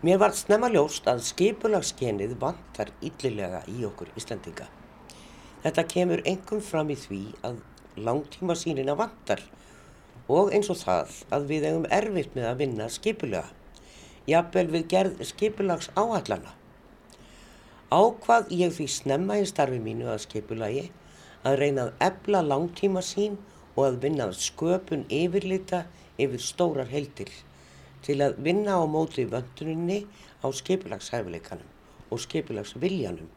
[0.00, 4.64] Mér var snemma ljóst að skipulagsgenið vantar yllilega í okkur Íslandinga.
[5.60, 7.58] Þetta kemur engum fram í því að
[8.06, 9.42] langtíma sínina vantar
[10.36, 13.50] og eins og það að við eigum erfitt með að vinna skipulega.
[14.24, 16.54] Jafnvel við gerð skipulags áallana.
[17.92, 20.86] Ákvað ég því snemma í starfi mínu að skipulagi
[21.44, 23.36] að reyna að ebla langtíma sín
[23.74, 25.84] og að vinna sköpun yfirlita
[26.16, 27.36] yfir stórar heildir
[28.04, 30.04] til að vinna á móti vönduninni
[30.40, 31.68] á skipulagshæfileikanum
[32.10, 33.28] og skipulagsviljanum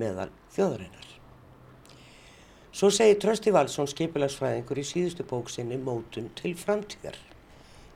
[0.00, 1.08] meðal þjóðarinnar.
[2.70, 7.16] Svo segir Trösti Valsson skipulagsfræðingur í síðustu bóksinni Mótun til framtíðar.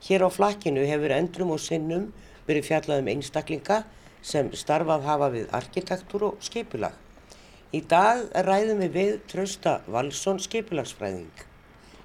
[0.03, 2.09] Hér á flakkinu hefur endrum og sinnum
[2.45, 3.79] verið fjallað um einstaklinga
[4.25, 6.91] sem starfað hafa við arkitektúr og skipulag.
[7.71, 11.31] Í dag ræðum við við Trösta Valsson skipulagsfræðing.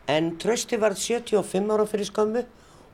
[0.06, 2.46] En Trösti varð 75 ára fyrir skömmu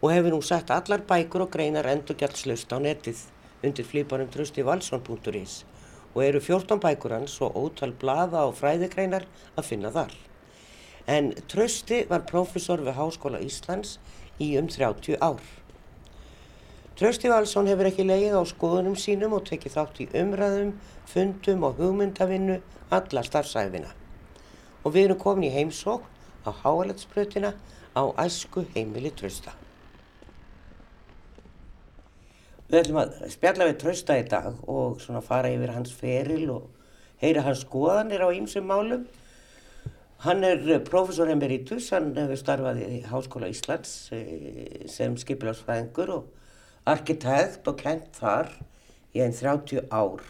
[0.06, 3.24] og hefur nú sett allar bækur og greinar endurgjaldslaust á netið
[3.66, 5.54] undir flýparum tröstivalsson.is
[6.14, 9.26] og eru 14 bækur hans og ótal blaða og fræðigreinar
[9.58, 10.14] að finna þar.
[11.10, 13.96] En Trösti var profesor við Háskóla Íslands
[14.38, 15.42] í um 30 ár.
[16.94, 20.74] Trösti Valsson hefur ekki leið á skoðunum sínum og tekið þátt í umræðum,
[21.10, 22.62] fundum og hugmyndavinnu
[22.94, 23.90] alla starfsæfina.
[24.86, 26.06] Og við erum komin í heimsók
[26.46, 27.56] á Háalætsbrötina
[27.98, 29.65] á æsku heimili Trösta.
[32.66, 36.64] Við ætlum að spjalla við Trausta í dag og svona fara yfir hans feril og
[37.22, 39.04] heyra hans skoðanir á ýmsum málum.
[40.24, 46.26] Hann er profesor emeritus, hann hefur starfað í Háskóla Íslands eh, sem skipilagsfræðingur og
[46.90, 48.50] arkitekt og kent þar
[49.14, 50.24] í einn 30 ár.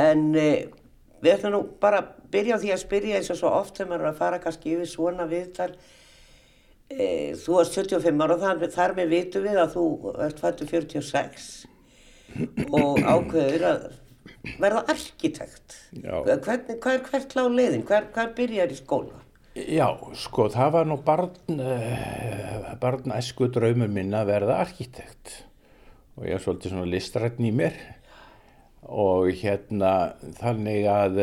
[0.00, 0.70] En eh,
[1.20, 3.92] við ætlum nú bara að byrja á því að spyrja eins og svo oft þegar
[3.92, 5.74] maður er að fara kannski yfir svona viðtal
[6.90, 7.08] e,
[7.38, 9.86] þú varst 75 ára og þar, þar með vitum við að þú
[10.26, 11.48] ert fættu 46
[12.70, 13.88] og ákveður að
[14.60, 15.76] verða arkitekt.
[15.96, 16.44] Hvern,
[16.80, 17.84] hvað er hvert lág leiðin?
[17.88, 19.20] Hver, hver byrjar í skóla?
[19.58, 25.40] Já, sko, það var nú barn uh, barnæsku draumur minn að verða arkitekt.
[26.16, 27.78] Og ég er svolítið svona listrætn í mér.
[28.90, 31.18] Og hérna þannig að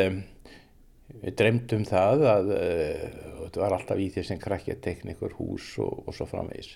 [1.08, 3.04] við dremdum það að uh,
[3.48, 6.76] þetta var alltaf í því sem tekna ykkur hús og, og svo framvegis.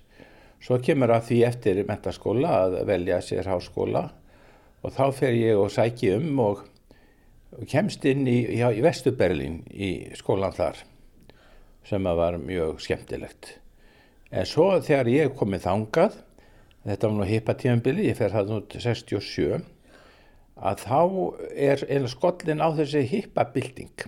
[0.61, 4.11] Svo kemur að því eftir mentaskóla að velja sér háskóla
[4.81, 6.63] og þá fer ég og sæki um og,
[7.57, 10.83] og kemst inn í, já, í Vestuberlin í skólan þar
[11.85, 13.55] sem var mjög skemmtilegt.
[14.31, 16.15] En svo þegar ég komið þangað,
[16.85, 19.59] þetta var nú hippa tímanbili, ég fer það nú 67,
[20.61, 20.99] að þá
[21.57, 24.05] er skollin á þessi hippa bilding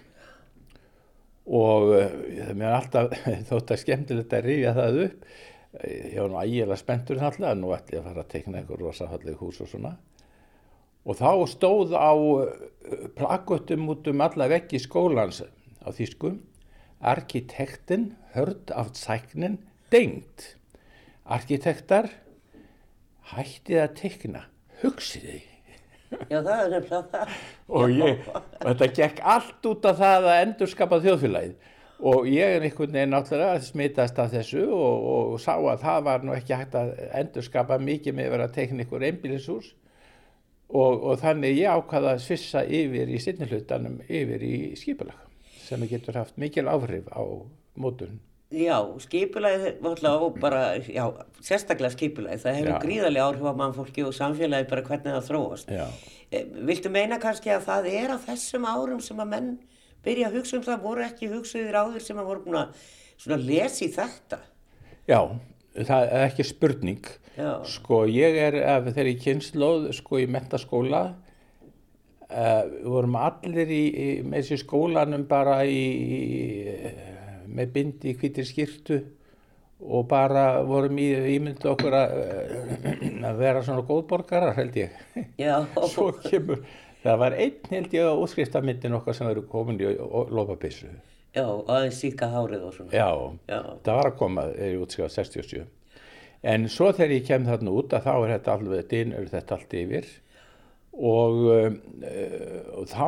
[1.48, 3.16] og uh, mér alltaf
[3.50, 5.28] þótt að skemmtilegt að rifja það upp
[5.84, 9.40] ég var nú ægilega spenntur alltaf nú ætti ég að fara að teikna einhver rosafalleg
[9.42, 9.96] hús og svona.
[11.03, 12.52] Og þá stóð á uh,
[13.18, 15.42] plakottum út um alla veggi skólans
[15.84, 16.40] á þýskum
[17.03, 19.58] arkitektin hörd af sæknin
[19.92, 20.53] dengt
[21.24, 22.08] arkitektar
[23.34, 24.46] hættið að teikna
[24.84, 25.42] hugsiði
[26.31, 27.38] Já, það er nefnilega það.
[27.69, 28.25] Og ég,
[28.63, 31.72] þetta gekk allt út af það að endurskapa þjóðfélagið
[32.03, 36.25] og ég er einhvern veginn náttúrulega smitast af þessu og, og sá að það var
[36.25, 36.91] nú ekki hægt að
[37.22, 39.69] endurskapa mikið með að vera teknikur einbílisús
[40.73, 45.19] og, og þannig ég ákvaða að svissa yfir í sinnihlutanum yfir í skipulag
[45.63, 47.23] sem getur haft mikil áhrif á
[47.79, 48.19] mótun.
[48.53, 51.08] Já, skipulæði alltaf bara, já,
[51.41, 55.72] sérstaklega skipulæði, það hefur gríðarlega áhrif á mannfólki og samfélagi bara hvernig það þróast.
[55.74, 55.88] Já.
[56.30, 59.47] E, viltu meina kannski að það er á þessum árum sem að menn
[60.06, 62.84] byrja að hugsa um það, voru ekki hugsaðir áður sem að voru búin að
[63.24, 64.40] svona lesi þetta?
[65.09, 65.20] Já,
[65.80, 67.09] það er ekki spurning.
[67.34, 67.52] Já.
[67.74, 71.02] Sko, ég er, ef þeir eru í kynnslóð, sko, í mentaskóla,
[72.28, 77.09] uh, við vorum allir í, í með þessi skólanum bara í, í
[77.47, 79.01] með bindi í hvitir skýrtu
[79.84, 82.13] og bara vorum í ímyndu okkur að,
[83.28, 84.95] að vera svona góðborgarar held ég.
[85.40, 85.57] Já.
[85.93, 86.63] Svo kemur,
[87.03, 90.91] það var einn held ég á útskriftamindin okkar sem eru komin í lofabissu.
[91.34, 92.93] Já, aðeins síka hárið og svona.
[92.93, 93.09] Já,
[93.49, 93.61] Já.
[93.84, 95.63] það var að koma í útskrifað 67.
[96.53, 99.57] En svo þegar ég kem þarna út að þá er þetta alveg, dyn er þetta
[99.57, 100.09] allt yfir
[100.93, 101.72] og, uh,
[102.78, 103.07] og þá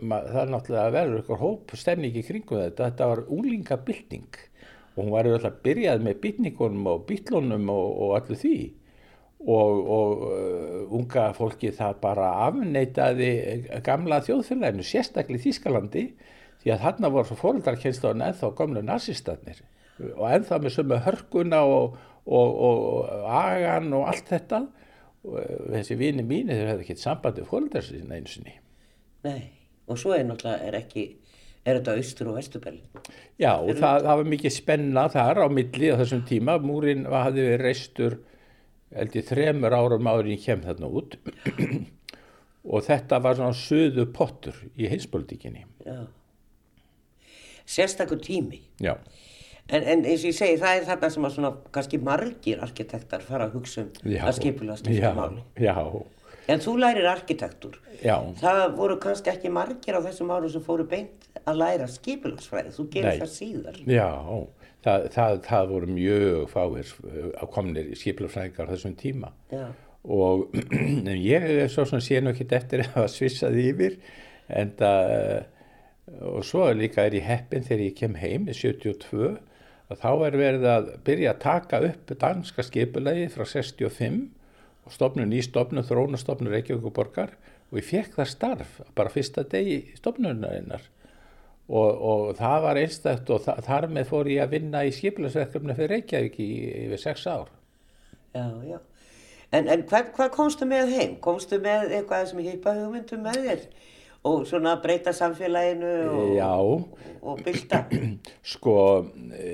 [0.00, 4.42] það er náttúrulega verður eitthvað hóp stemningi kringum þetta, þetta var úlingabilding
[4.98, 8.58] og hún var alltaf byrjað með bytningunum og bytlunum og, og allir því.
[9.38, 13.28] Og, og uh, unga fólki það bara afneitaði
[13.86, 16.02] gamla þjóðfélaginu, sérstaklega í Þískalandi
[16.64, 19.62] því að þarna voru svo fóröldarkenslu en ennþá gamla nazistatnir
[20.16, 21.94] og ennþá með sömu hörkuna og,
[22.26, 24.64] og agan og allt þetta
[25.28, 28.54] og þessi vini mínu þeir hefði ekkert sambandi fólkdrar sinna einu sinni.
[29.26, 29.40] Nei,
[29.88, 31.04] og svo er náttúrulega, er ekki,
[31.64, 32.80] er þetta austur og vesturbel?
[33.40, 36.58] Já, og það, það var mikið spenna þar á milli á þessum tíma.
[36.62, 38.18] Múrin hafði verið reistur
[38.94, 41.18] held ég þremur árum ég kem þarna út
[42.72, 45.66] og þetta var svona söðu pottur í heilspolitíkinni.
[45.84, 46.06] Já.
[47.68, 48.62] Sérstakur tími.
[48.80, 48.94] Já,
[49.68, 53.24] En, en eins og ég segi, það er þarna sem að svona kannski margir arkitektar
[53.26, 55.10] fara að hugsa um já, að skipula skipta
[55.60, 55.74] já, já,
[56.48, 57.74] En þú lærir arkitektur.
[58.00, 62.72] já, Það voru kannski ekki margir á þessum árum sem fóru beint að læra skipulagsfræði.
[62.78, 63.76] Þú gerir það síðar.
[63.84, 64.08] já,
[64.86, 66.94] það, það, það voru mjög fáir
[67.36, 69.32] að komnir skipilafræðingar á þessum tíma.
[69.52, 69.66] Já.
[70.08, 70.48] og
[71.34, 73.98] ég er svo sem sé nú ekkert eftir að hafa svissað yfir
[74.48, 75.44] en það
[76.24, 79.36] og svo líka er ég heppin þegar ég kem heim í 72 að
[79.96, 84.20] þá er verið að byrja að taka upp danska skipulagi frá 65
[84.84, 87.34] og stopnun í stopnun þrónastofnun Reykjavíkuborgar
[87.70, 90.84] og ég fekk það starf bara fyrsta degi stopnunarinnar
[91.68, 95.76] og, og það var einstakt og þa þar með fór ég að vinna í skipulagsverkefni
[95.76, 96.50] fyrir Reykjavík í
[96.86, 97.48] yfir sex ár
[98.36, 98.78] Já, já.
[99.52, 101.14] En, en hvað, hvað komstu með heim?
[101.24, 103.62] Komstu með eitthvað sem hýpa hugmyndum með þér?
[104.26, 106.52] Og svona breyta samfélaginu og, Já,
[107.22, 107.84] og bylta?
[108.52, 108.74] sko,
[109.30, 109.52] e,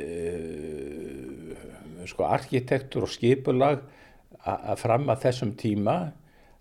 [2.09, 3.85] sko arkitektur og skipulag
[4.45, 5.97] að fram að þessum tíma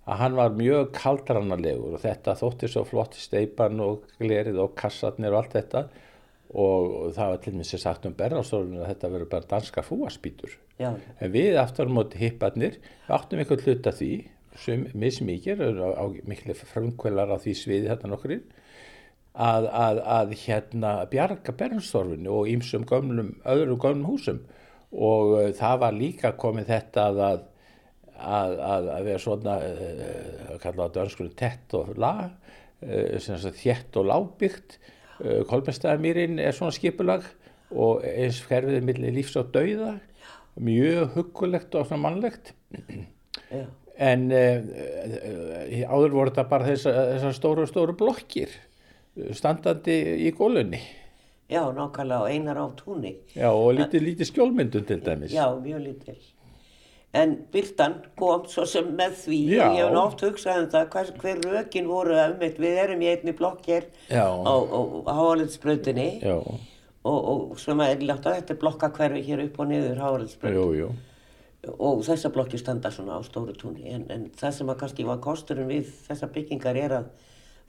[0.03, 5.31] að hann var mjög kaldranalegur og þetta þótti svo flott steipan og glerið og kassarnir
[5.31, 5.85] og allt þetta
[6.53, 10.51] og það var til minnst sagt um Bernarstofnun að þetta verður bara danska fúaspítur.
[10.77, 12.77] En við aftur á móti hipparnir
[13.07, 14.11] áttum einhvern hlut að því,
[14.59, 18.37] sem mismikið, á, á miklu frumkvælar á því sviði þetta nokkur
[19.33, 24.43] að, að, að hérna bjarga Bernstofnun og ýmsum gömlum, öðrum gömlum húsum.
[24.93, 27.43] Og uh, það var líka komið þetta að að,
[28.13, 34.01] að, að, að vera svona uh, kallaða dönskunni tett og lag uh, sem sagt þétt
[34.01, 34.77] og lágbyggt.
[35.17, 37.25] Uh, Kolbestæðamýrin er svona skipulag
[37.73, 39.95] og eins ferðið millir lífs og dauða.
[40.61, 42.53] Mjög huggulegt og mannlegt.
[43.49, 43.65] Já,
[43.97, 50.33] en uh, uh, áður voru þetta bara þessar þessa stóru stóru blokkir uh, standandi í
[50.37, 50.81] gólunni
[51.53, 53.17] já, nákvæmlega og einar á túnni.
[53.35, 55.33] Já, og lítið, lítið skjólmyndun til dæmis.
[55.33, 56.17] Já, mjög lítil.
[57.13, 59.67] En Byrtan kom svo sem með því Já.
[59.67, 62.57] og ég hef oft hugsað um það hver, hver rökin voru mitt.
[62.57, 64.25] Við erum í einni blokk hér Já.
[64.25, 69.59] á, á Háalinsbrautinni Já, og, og sem er látt að þetta er blokkakverfi hér upp
[69.61, 70.89] og niður Háalinsbraut jú, jú.
[71.71, 75.21] Og þessar blokkir standa svona á stóru túnni en, en það sem að kannski var
[75.23, 77.05] kosturinn við þessar byggingar er að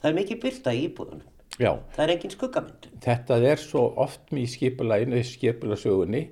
[0.03, 1.29] það er mikið byrta í íbúðunum.
[1.63, 2.97] Já, Það er engin skuggamyndun.
[3.05, 6.25] þetta er svo oft í skipulæginu, í skipulasögunni,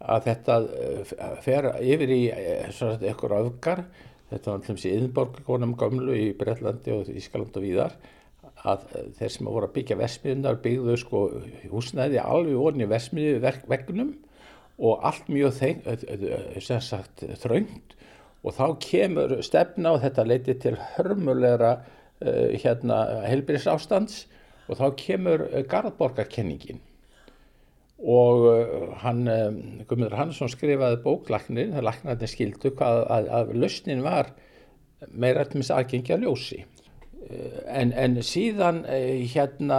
[0.00, 1.12] að þetta eh,
[1.44, 3.84] fer yfir í eh, eitthvað öfgar,
[4.32, 7.98] þetta var alltaf í Yðnborgarkonum gömlu í Breitlandi og Ískaland og víðar,
[8.64, 11.22] að eh, þeir sem voru að byggja vesmiðunar byggðu sko
[11.68, 14.14] húsnæði alveg orðin í vesmiðu vegnum
[14.82, 15.82] og allt mjög þeim,
[16.60, 17.96] sem sagt þröngt.
[18.42, 24.24] Og þá kemur stefna og þetta leiti til hörmulegra uh, hérna helbriðs ástands
[24.66, 26.80] og þá kemur Garðborgarkenningin.
[28.02, 34.02] Og uh, hann, um, Guðmundur Hannesson skrifaði bóklaknir, það laknarnir skildu hvað að, að lausnin
[34.02, 34.32] var
[35.14, 36.64] meira minnst aðgengja ljósi.
[37.70, 39.78] En, en síðan uh, hérna,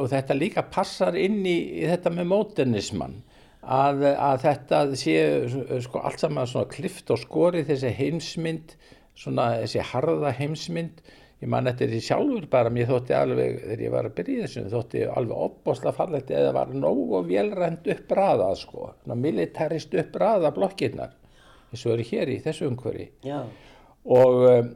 [0.00, 3.20] og þetta líka passar inn í, í þetta með módernismann,
[3.62, 5.16] að, að þetta sé
[5.84, 8.76] sko, allt saman svona klift og skori þessi heimsmynd,
[9.18, 11.02] svona þessi harða heimsmynd,
[11.42, 14.44] ég man eftir því sjálfur bara, mér þótti alveg, þegar ég var að byrja í
[14.44, 21.16] þessu, þótti alveg opbosla farlegt eða var nógu velrænt uppræðað sko, militarist uppræða blokkirnar,
[21.70, 23.10] eins og eru hér í þessu umhverfi.
[23.26, 23.42] Já,
[24.10, 24.72] og um,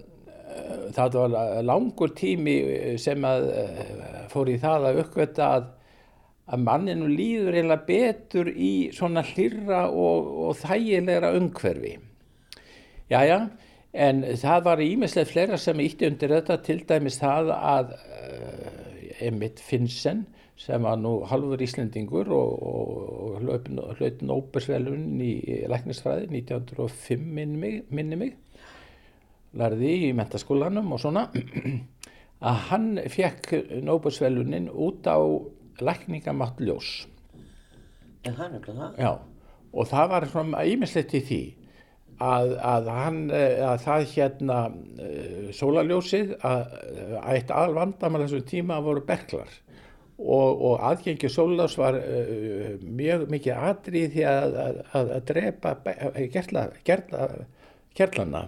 [0.94, 2.58] það var langur tími
[3.02, 5.72] sem að uh, fór í það að uppgöta að,
[6.46, 11.96] að manninu líður eiginlega betur í svona hlýra og, og þægilegra umhverfi.
[13.10, 13.40] Jæja,
[14.06, 19.62] en það var ímislega fleira sem ítti undir þetta, til dæmis það að uh, Emmitt
[19.64, 20.26] Finnsen
[20.56, 25.32] sem var nú halvur Íslendingur og, og, og hlaut Nóbersvelun í
[25.68, 28.32] læknisfræði 1905 minni minni mig
[29.56, 31.26] lærði í mentaskólanum og svona
[32.48, 33.52] að hann fekk
[33.84, 35.20] Nóbersvelunin út á
[35.84, 37.06] lækningamatt ljós.
[38.26, 38.98] en hann er það.
[38.98, 39.12] Já,
[39.72, 41.42] og það var svona ímislegt í því
[42.22, 46.74] að, að, hann, eh, að það hérna uh, sólaljósið að,
[47.20, 49.52] að eitt aðalvandamál þessum tíma voru berklar
[50.16, 55.74] og, og aðgengi sólaljós var uh, mjög mikið atrið því að, að, að drepa
[56.32, 57.28] gerla, gerla,
[57.96, 58.46] kjarlana,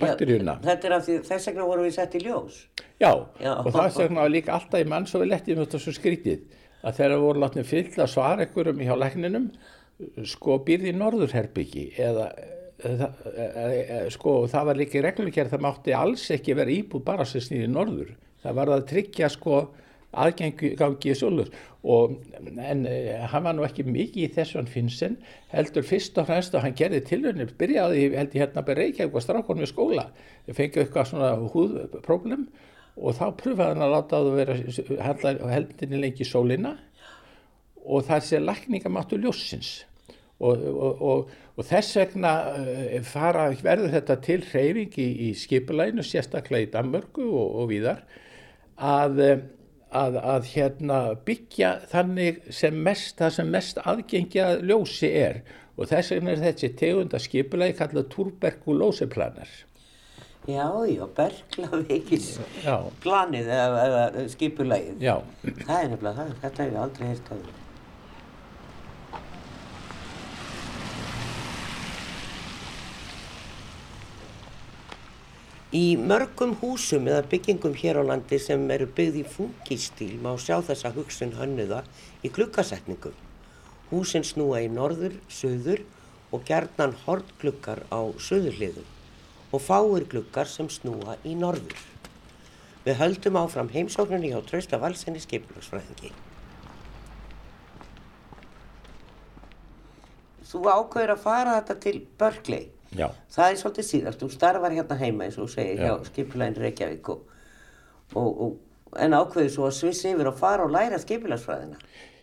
[0.00, 0.56] bakteríuna.
[0.64, 2.62] Þetta er af því þess vegna vorum við sett í ljós.
[3.00, 3.52] Já, Já.
[3.56, 6.96] og það segna líka alltaf í mann svo við lettið með þetta svo skrítið að
[7.00, 9.50] þegar voru látnið fyll að svara einhverjum hjá lækninum
[10.28, 12.30] sko býrði í norðurherbyggi eða
[12.86, 17.44] eða, eða, sko það var líka reglugjörð það mátti alls ekki vera íbúð bara sem
[17.44, 19.60] snýði norður það var að tryggja sko
[20.10, 21.50] aðgengi í sjálfur
[21.86, 22.16] og
[22.58, 22.94] en e,
[23.30, 25.16] hann var nú ekki mikið í þessu hann finnsen
[25.52, 29.24] heldur fyrst og fremst og hann gerði tilhörnir byrjaði held ég hérna bara Reykjavík og
[29.24, 30.08] strákonum í skóla.
[30.50, 32.48] Fengið eitthvað svona húðproblem
[32.98, 36.74] og þá pröfaði hann að láta það vera heldinni lengi sólina
[37.86, 39.70] og það sé lækninga máttu ljósins
[40.40, 46.04] og, og, og, og þess vegna uh, fara, verður þetta til hreyfing í, í skipulæginu,
[46.04, 48.02] sérstaklega í Danmörku og víðar
[48.80, 49.22] að,
[49.90, 55.42] að, að hérna, byggja þannig sem mest, það sem mest aðgengja ljósi er
[55.76, 59.50] og þess vegna er þessi tegunda skipulægi kallað tuberkulóseplanar
[60.48, 62.30] Já, já, berglaveikis
[63.04, 65.02] planið eða, eða skipulægið.
[65.04, 65.18] Já.
[65.44, 67.42] Það er nefnilega það, þetta hefur aldrei heilt að
[75.70, 80.56] Í mörgum húsum eða byggingum hér á landi sem eru byggð í funkistíl má sjá
[80.66, 81.84] þessa hugsun hönnuða
[82.26, 83.14] í klukkasetningum.
[83.92, 85.84] Húsin snúa í norður, söður
[86.34, 88.88] og gerðnan hortglukkar á söðurliðum
[89.54, 91.78] og fáir glukkar sem snúa í norður.
[92.82, 96.10] Við höldum áfram heimsóknunni hjá Trausta Valsenni skipulagsfræðingi.
[100.50, 102.70] Þú ákveður að fara þetta til Berkeley.
[102.98, 103.06] Já.
[103.30, 107.20] Það er svolítið síðast, þú starfar hérna heima eins og segir hjá skipulægin Reykjavík og,
[108.18, 108.56] og, og,
[108.98, 111.78] en ákveður svo að sviss yfir að fara og læra skipulægsfræðina.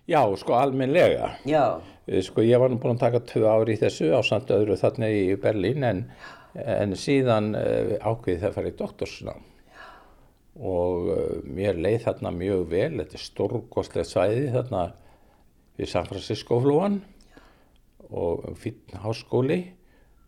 [0.07, 1.33] Já, sko almenlega.
[1.47, 1.79] Já.
[2.23, 5.11] Sko ég var nú búin að taka tvö ári í þessu á samt öðru þarna
[5.11, 6.05] í Berlín en,
[6.55, 9.45] en síðan uh, ákveði það að fara í doktorsnám
[10.57, 14.85] og uh, mér leið þarna mjög vel, þetta er stórgóðslega svæði þarna
[15.77, 17.01] við San Francisco flúan
[18.07, 19.59] og fyrir háskóli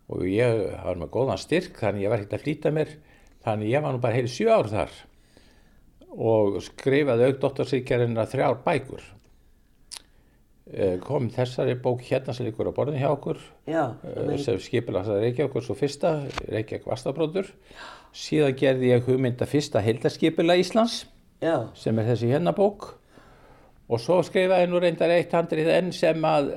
[0.09, 2.95] og ég var með góðan styrk þannig ég var ekkert að flýta mér
[3.45, 4.97] þannig ég var nú bara heil sjö ár þar.
[6.09, 9.03] Og skrifaði auk doktorsíkjarinn að þrjár bækur.
[11.01, 13.95] Kom þessari bók hérna sem líkur á borðin hjá okkur Já,
[14.37, 16.11] sem skipilast að Reykjavík svo fyrsta,
[16.45, 17.49] Reykjavík Vastabróður
[18.13, 21.07] síðan gerði ég hugmynda fyrsta heildarskipila Íslands
[21.41, 21.71] Já.
[21.73, 22.98] sem er þessi hérna bók
[23.89, 26.51] og svo skrifaði nú reyndar eitt handrið enn sem að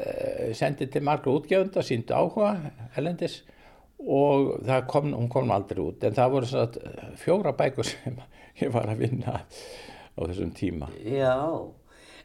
[0.58, 2.52] sendi til margra útgefunda, síndu áhuga
[3.00, 3.38] elendis
[4.02, 8.18] og það kom, hún kom aldrei út en það voru svona fjóra bækur sem
[8.62, 11.36] ég var að vinna á þessum tíma Já,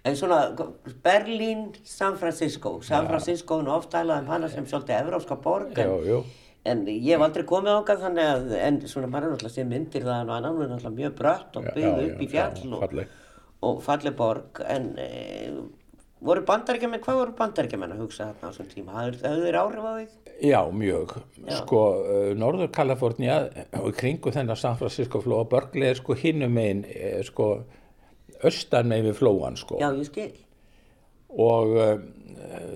[0.04, 0.42] en svona
[1.06, 5.94] Berlín, San Francisco San Francisco er ofta alveg um hana sem svolítið evróska borg en,
[5.94, 6.20] Jú, jú.
[6.66, 10.10] en ég hef aldrei komið ákað þannig að en svona maður er náttúrulega sem myndir
[10.10, 13.00] það og annan er náttúrulega mjög brött og byggð upp í fjall já, og.
[13.66, 15.10] Og falleg borg en e,
[16.26, 18.96] voru bandaríkjumenn, hvað voru bandaríkjumenn að hugsa þarna á þessum tíma?
[18.98, 20.08] Hafðu þeir áhrif á því?
[20.48, 21.14] Já, mjög.
[21.60, 23.40] Sko, uh, Norður Kalifornia
[23.80, 27.52] og kringu þennan San Francisco flóa, Berkeley er sko hinnum eh, sko,
[28.46, 29.80] austan megin við flóan, sko.
[29.82, 30.30] Já, ég skil.
[31.38, 31.96] Og uh,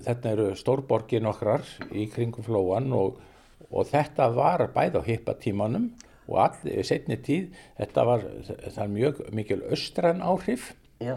[0.06, 3.22] þetta eru stórborgin okkar í kringu flóan og,
[3.70, 5.92] og þetta var bæð á hippatímanum
[6.32, 10.72] og allir setni tíð, þetta var, það er mjög mikil austran áhrif.
[11.04, 11.16] Já.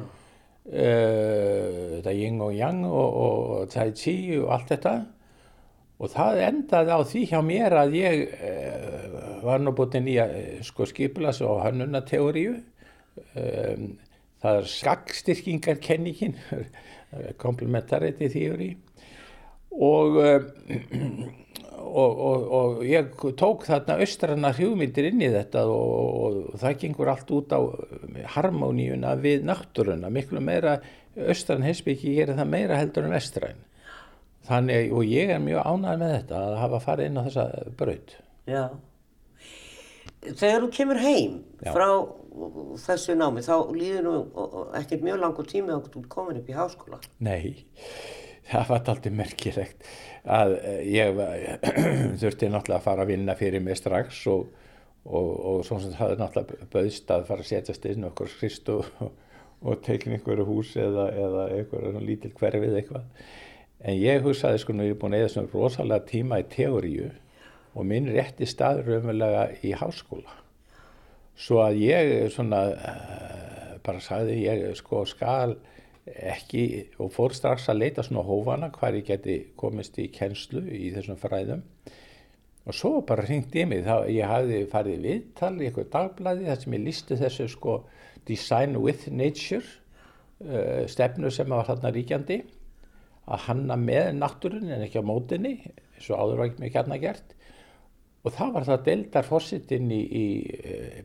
[0.64, 4.94] Uh, þetta yin og yang og, og tai chi og allt þetta
[6.00, 10.32] og það endaði á því hjá mér að ég uh, var nú búin í að
[10.64, 13.84] sko skipilas og hönnunateóriu um,
[14.40, 16.34] það er skagstyrkingarkenningin
[17.44, 18.72] komplementarity theory
[19.74, 20.40] og, uh,
[21.84, 27.30] og, og, og ég tók þarna austranna hrjúmyndir inn í þetta og það gengur allt
[27.36, 27.60] út á
[28.36, 30.78] harmoníuna við náttúruna miklu meira
[31.28, 33.62] austran heimsbyggi gerir það meira heldur en vestræn
[34.48, 37.46] þannig og ég er mjög ánægð með þetta að hafa farið inn á þessa
[37.78, 38.64] braut Já.
[40.24, 41.72] Þegar þú kemur heim Já.
[41.72, 41.88] frá
[42.84, 44.14] þessu námi þá líður nú
[44.76, 47.00] ekkert mjög langur tími að þú komin upp í háskóla.
[47.24, 47.64] Nei,
[48.50, 49.88] það var alltaf merkilegt
[50.24, 51.18] að eh, ég
[52.20, 54.46] þurfti náttúrulega að fara að vinna fyrir mig strax og,
[55.04, 58.70] og, og svo sem það hafði náttúrulega bauðst að fara að setjast inn okkur skrist
[58.72, 58.88] og,
[59.64, 63.26] og teikna einhverju hús eða, eða einhverju lítil hverfið eitthvað.
[63.84, 67.10] En ég hugsaði sko nú ég er búin að eða svona rosalega tíma í teóriu
[67.74, 70.38] og minn rétti staður raunverulega í háskóla.
[71.36, 75.56] Svo að ég svona uh, bara sagði ég sko skal
[76.04, 76.64] ekki
[77.00, 81.20] og fór strax að leita svona hófana hvar ég geti komist í kennslu í þessum
[81.20, 81.62] fræðum.
[82.64, 83.84] Og svo bara hringt í mig.
[83.84, 87.78] Þá ég hafði farið viðtal í eitthvað dagblæði þar sem ég lísti þessu sko
[88.28, 92.40] Design with Nature uh, stefnu sem var þarna ríkjandi.
[93.24, 97.00] Að hanna með náttúrun en ekki á mótinni eins og áður var ekki mjög hérna
[97.00, 97.32] gert.
[98.24, 100.26] Og það var það deildar fórsitinn í, í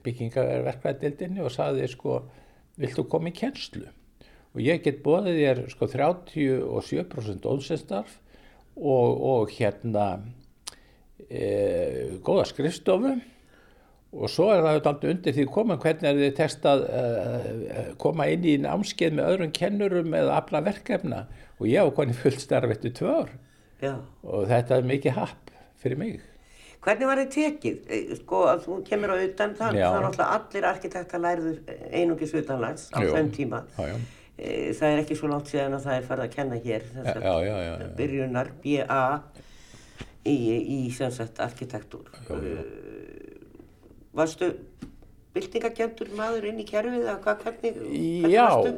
[0.03, 2.21] byggingaverkvæðdeildinni og saði sko
[2.79, 3.87] viltu koma í kennslu
[4.55, 8.15] og ég get bóðið þér sko 37% óðsenstarf
[8.79, 10.07] og, og hérna
[11.29, 13.17] e, góða skrifstofu
[14.09, 18.47] og svo er það alltaf undir því komin hvernig er þið testað uh, koma inn
[18.47, 21.19] í námskeið með öðrum kennurum eða afla verkefna
[21.59, 23.35] og ég á koni fullt starf eftir tvö ár
[23.83, 23.93] Já.
[24.25, 26.17] og þetta er mikið happ fyrir mig.
[26.83, 27.79] Hvernig var þið tekið?
[27.91, 31.57] Eh, Sko að þú kemur á utan þann, er náttúrulega allir arkitektar læriður
[31.91, 33.61] einungis utanlands á þeim tíma.
[33.77, 33.97] Já, já.
[34.39, 37.21] Eh, Það er ekki svo langt síðan að það er farið að kenna hér, þessar
[37.27, 39.03] Já, já, já, byrjunar BA
[40.29, 40.31] í,
[40.77, 42.05] í sagt arkitektúr.
[42.31, 42.37] Eh,
[44.15, 44.47] Varstu
[45.35, 48.71] byltingagentur maður inn í kerfið eða hvað, hvernig, hvernig Já, varstu?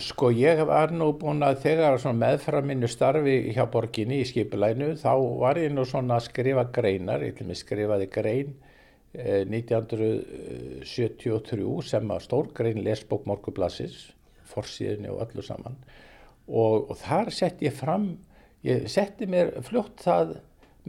[0.00, 4.88] sko ég var nú búin að þegar svona meðfram minnu starfi hjá borginni í skipulænu
[5.02, 8.50] þá var ég nú svona að skrifa greinar, ég skrifaði grein
[9.12, 13.96] eh, 1973 sem að stórgrein lesbók Morgublassis,
[14.52, 15.78] forsíðinni og öllu saman.
[16.48, 18.12] Og, og þar sett ég fram,
[18.66, 20.36] ég setti mér fljótt það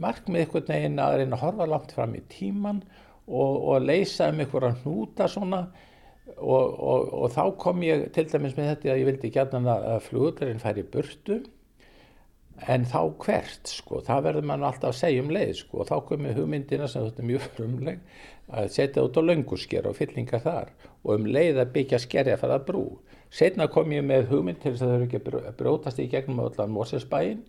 [0.02, 2.80] markmið einhvern veginn að reyna að horfa langt fram í tíman
[3.28, 5.66] og, og leysa um einhverja hnúta svona.
[6.34, 10.06] Og, og, og þá kom ég til dæmis með þetta að ég vildi gætna að
[10.06, 11.42] flugurinn færi í burtu.
[12.70, 15.82] En þá hvert sko, það verður mann alltaf að segja um leið sko?
[15.82, 18.04] Og þá kom ég hugmyndina sem þetta er mjög frumleg
[18.52, 20.72] að setja út á löngusker og fyllingar þar
[21.04, 22.84] og um leið að byggja skerja fyrir að brú.
[23.34, 26.08] Setna kom ég með hugmynd til þess að þau eru ekki að bró- brjótast í
[26.12, 27.40] gegnum allan Mósesbæinn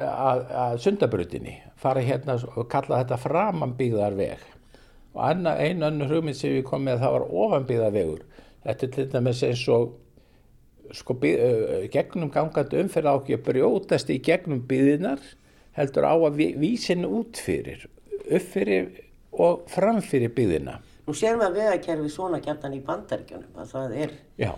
[0.00, 4.46] að, að sundabrutinni fara hérna og kalla þetta framanbyggðar veg
[5.12, 8.22] og anna, ein önnur hugmynd sem við komum með það var ofanbyggðar vegur
[8.64, 9.92] þetta er til dæmis eins og
[10.96, 11.14] sko
[11.92, 15.20] gegnum gangandi umferð á ekki að brjótast í gegnum byðinar
[15.76, 17.86] heldur á að ví- vísin út fyrir.
[18.28, 18.88] Upp fyrir
[19.32, 24.12] og fram fyrir byðina Nú sér maður vegakerfi svona gætan í bandaríkjunum að það er
[24.38, 24.52] já,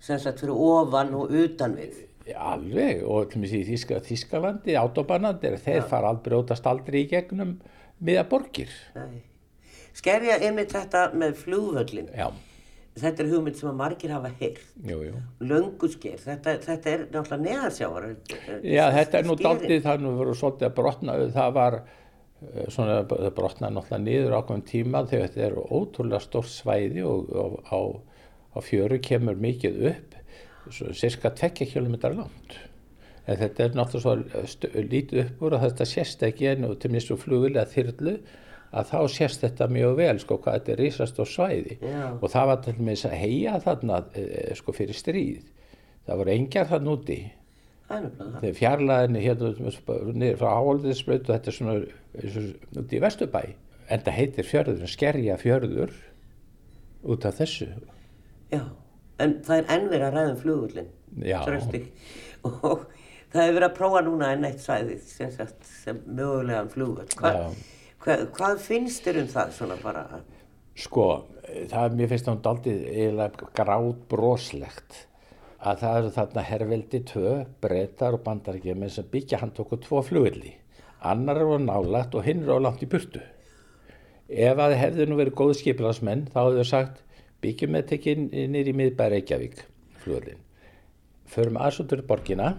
[0.00, 1.98] sem sagt fyrir ofan og utan við.
[2.40, 7.58] alveg og í Þíska, Þískalandi, autobanandi þeir fara aldrei brjótast aldrei í gegnum
[8.00, 8.70] miða borgir.
[9.92, 12.08] Skerja einmitt þetta með flugvöllin.
[12.16, 12.30] já,
[13.00, 14.30] Þetta er hugmynd sem að margir hafa
[15.06, 18.08] jú Löngusker, þetta, þetta er náttúrulega neðarsjávar.
[18.66, 21.99] Já, þetta er nú daldið, það er nú verið svolítið að brotna, það var eh,
[22.72, 27.56] svona, það brotnaði náttúrulega niður ákveðum tíma þegar þetta er ótrúlega stórt svæði og, og
[27.68, 27.80] á,
[28.56, 30.18] á fjöru kemur mikið upp,
[30.70, 32.58] cirka 2 km langt.
[33.28, 36.90] En þetta er náttúrulega svo lítið upp úr og þetta sést ekki enn og til
[36.92, 38.16] minnst svo flugulega þyrlu
[38.70, 42.04] að þá sést þetta mjög vel sko hvað þetta er risast á svæði Já.
[42.14, 44.24] og það var til minnst að heia þarna e,
[44.58, 45.44] sko fyrir stríð.
[46.06, 47.18] Það voru engjar þarna úti
[47.90, 49.50] Þegar fjarlæðinni hérna
[50.38, 51.74] frá áhaldisbraut og þetta er svona
[52.80, 53.40] út í Vesturbæ
[53.90, 55.96] en það heitir fjörður, skerja fjörður
[57.10, 57.66] út af þessu
[58.50, 58.62] Já,
[59.22, 60.88] en það er enn verið að ræða um.
[61.46, 61.80] Trösti.
[62.46, 62.86] Og
[63.30, 67.10] það hefur verið að prófa núna enn eitt svæðið sem, sem mögulegan flugvöll.
[67.18, 67.32] Hva,
[68.02, 70.06] hva, hvað finnst þér um það svona bara?
[70.78, 71.06] sko,
[71.70, 75.00] það er mér finnst það daldið eiginlega grátt broslegt
[75.60, 80.54] að það eru þarna herveldi tvö, breytar og bandaríkjuminn sem byggja hann tóku tvo flugvelli.
[81.06, 83.22] Annar eru nálagt og hinn eru á langt í burtu.
[84.30, 87.02] Ef að hefðu nú verið góð skipilagsmenn þá hefðu þau sagt
[87.42, 89.64] byggjum með tekinn nýr í miðbæri Reykjavík
[90.04, 90.46] flugvellin
[91.30, 92.50] förum aðsóttur borgina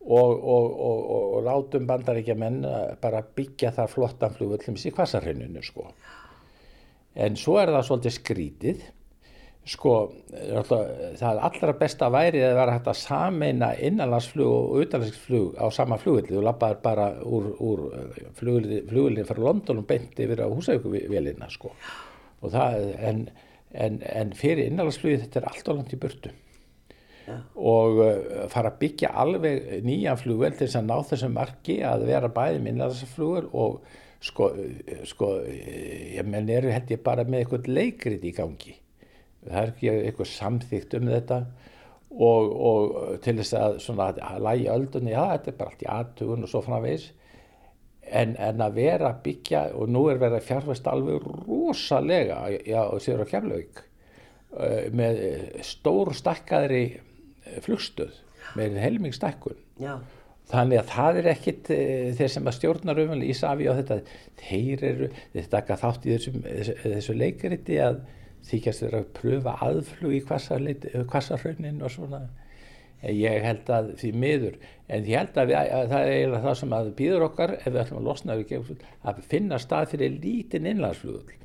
[0.00, 5.88] og, og, og, og, látum bandaríkjamenn eh, bara byggja þar flottan flugvöllum í kvasarhenninu sko.
[7.18, 8.86] En svo er það svolítið skrítið.
[9.68, 9.94] Sko,
[11.20, 16.38] það allra besta væri að vera hægt að sameina innanlandsflug og utanlandsflug á sama flugvelli
[16.40, 17.82] og lappaður bara úr, úr
[18.38, 21.74] flugvellin frá London og beint yfir á húsækuvélina, sko.
[22.40, 23.22] Og það, en,
[23.76, 26.32] en, en fyrir innanlandsflugið þetta er allt á langt í burtu.
[27.60, 32.08] Og uh, fara að byggja alveg nýjan flugvel til þess að ná þessum marki að
[32.08, 33.82] vera bæði minnaðarsflugur og
[34.24, 38.78] sko, uh, sko, ég menn eru held ég bara með eitthvað leikrit í gangi.
[39.46, 41.38] Það er ekki eitthvað samþýgt um þetta
[42.10, 45.90] og, og til þess að svona að lægi öldunni, já þetta er bara allt í
[45.94, 47.08] aðtugun og svo framvegis.
[48.08, 52.80] En, en að vera að byggja og nú er verið að fjárfæst alveg rosalega já,
[52.86, 56.86] og sér á Keflavík uh, með eh, stór stakkaðri
[57.66, 58.16] flugstöð
[58.56, 59.98] með helming stakkun Já,
[60.48, 61.80] Þannig að það er ekkit e,
[62.16, 63.98] þeir sem að stjórna raunverulega í Savi á þetta,
[64.40, 66.32] þeir eru, þeir taka þátt í þessu,
[66.86, 67.98] þessu leikariti að
[68.48, 72.22] þykjast þeir að pröfa aðflug í kvassarhaunin og svona.
[72.98, 74.54] Ég held að því miður,
[74.90, 77.68] en ég held að, við, að það er eiginlega það sem að býður okkar ef
[77.68, 78.72] við ætlum að losna við
[79.06, 81.36] að finna stað fyrir lítinn innlandsflugul.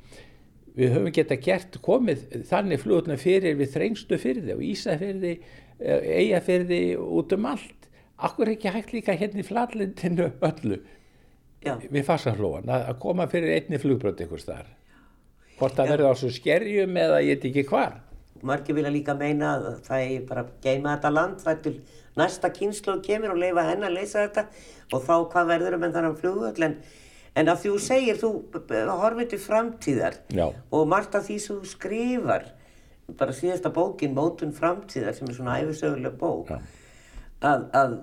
[0.74, 5.36] Við höfum geta gert komið þannig flugulna fyrir við þrengstu fyrði og Ísafyrði,
[5.84, 7.84] Eyjafyrði út um allt
[8.16, 10.78] Akkur ekki hægt líka hérna í flatlandinu öllu
[11.64, 11.74] Já.
[11.82, 14.70] við farsaflóan að koma fyrir einni flugbrönd ykkur starf.
[15.58, 18.00] Hvort það verður á svo skerjum eða ég veit ekki hvar.
[18.44, 21.38] Marki vilja líka meina að það er bara geima þetta land.
[21.44, 21.74] Þar til
[22.18, 24.46] næsta kynslu kemur og leifa henn að leysa þetta.
[24.92, 26.76] Og þá hvað verður um en þannig flugvöld en,
[27.40, 28.32] en að þú segir, þú
[29.04, 30.20] horfið til framtíðar.
[30.34, 30.46] Já.
[30.50, 32.52] og margt af því sem þú skrifar
[33.18, 36.60] bara síðasta bókin, Mótun framtíðar sem er svona æfisöguleg bók Já.
[37.44, 37.96] að, að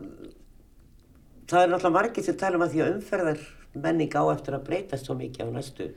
[1.50, 3.46] það er náttúrulega margir sem tala um að því að umferðar
[3.82, 5.90] menning á eftir að breytast svo mikið á næstu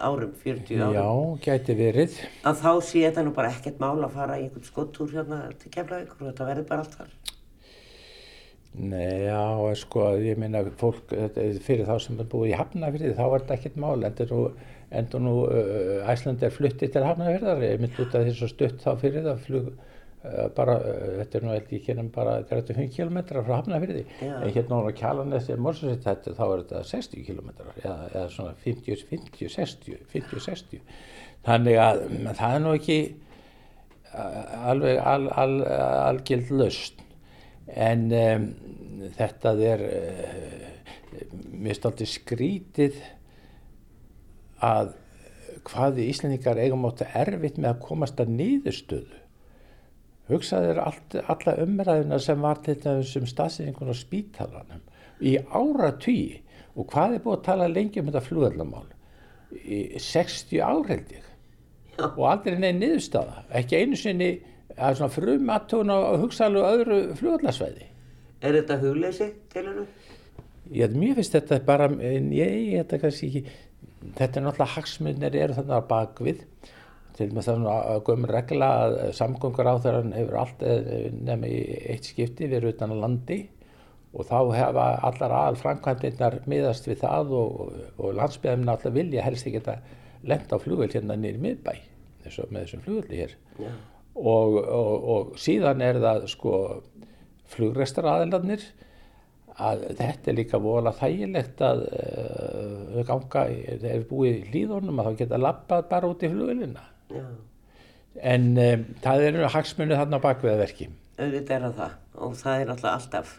[0.00, 0.96] árum, 40 árum.
[0.96, 1.08] Já,
[1.46, 2.16] gæti verið.
[2.48, 5.72] Að þá sé þetta nú bara ekkert mál að fara í einhvern skottúr hérna til
[5.74, 7.36] Keflavíkur og þetta verður bara allt þar.
[8.80, 11.10] Nei, já, sko, ég minna fólk,
[11.66, 14.42] fyrir þá sem er búið í Hafnafyrði, þá er þetta ekkert mál, endur nú,
[15.00, 18.84] endur nú uh, Æsland er fluttið til Hafnafyrðar, ég myndi út að því svo stutt
[18.84, 19.72] þá fyrir það flug
[20.52, 24.92] bara, eh, þetta er nú ekki hérna bara 35 km frá Hafnafjörði en hérna á
[24.92, 27.48] Kjalarnesi þá er þetta 60 km
[27.80, 30.82] eða, eða svona 50, 50, 60 50, 60
[31.46, 32.02] þannig að
[32.36, 32.98] það er nú ekki
[34.12, 35.54] eh, alveg al, al,
[36.10, 37.00] algild löst
[37.70, 38.46] en um,
[39.16, 40.68] þetta er uh,
[41.54, 42.98] mér stálti skrítið
[44.60, 44.92] að
[45.70, 49.19] hvaði Íslandingar eigum átt að erfitt með að komast að niðurstöðu
[50.30, 54.84] hugsaður alla umræðina sem var til þessum stafsynningun á spítalanum
[55.20, 56.40] í ára tíu
[56.76, 58.86] og hvað er búið að tala lengi um þetta flugallamál
[59.60, 61.26] í 60 árheldig
[62.00, 63.42] og aldrei neina niðurstaða.
[63.60, 64.30] Ekki einu sinni
[64.78, 67.90] að svona frum aðtún á hugsaðu öðru flugallasvæði
[68.40, 69.82] Er þetta hugleysi til hennu?
[70.72, 73.42] Ég finnst þetta bara ég, þetta kannski ekki
[74.16, 76.44] þetta er náttúrulega hagsmunir eru þannig að bakvið
[77.20, 81.56] til með að gömur regla að samgöngur á þeirra hefur allt eh, nefn í
[81.94, 83.40] eitt skipti verið utan að landi
[84.10, 87.60] og þá hefa allar aðal framkvæmdinnar miðast við það og,
[88.00, 91.72] og landsbyðarinn alltaf vilja helst ekki þetta lenda á flugvel hérna nýri miðbæ
[92.30, 93.78] og með þessum flugvelli hér yeah.
[94.14, 96.54] og, og, og síðan er það sko
[97.50, 98.64] flugrestar aðelarnir
[99.60, 105.10] að þetta er líka vola þægilegt að uh, ganga, þegar við búum í hlýðunum að
[105.10, 107.26] þá geta lappað bara út í flugvelina Já.
[108.32, 110.90] En um, það eru hagsmunni þarna bakveða verki.
[111.20, 113.34] Auðvitað er það og það er alltaf alltaf.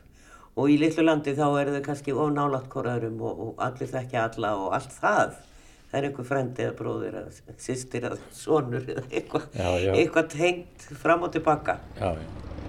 [0.60, 4.54] Og í litlu landi þá eru þau kannski ónálat korðarum og, og allir þekkja alla
[4.60, 5.40] og allt það.
[5.92, 9.48] Það er einhver frendi eða bróðir eða sýstir eða sonur eða eitthvað
[9.92, 11.80] eitthva tengt fram og tilbaka.
[12.00, 12.61] Já, já.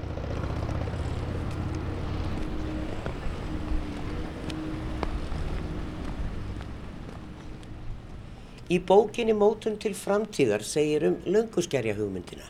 [8.73, 12.47] Í bókinni Mótun til framtíðar segir um lönguskerja hugmyndina.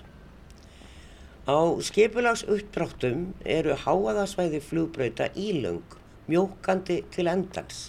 [1.50, 5.96] Á skipulags uppdráttum eru háaðasvæði flugbröyta ílöng,
[6.30, 7.88] mjókandi til endans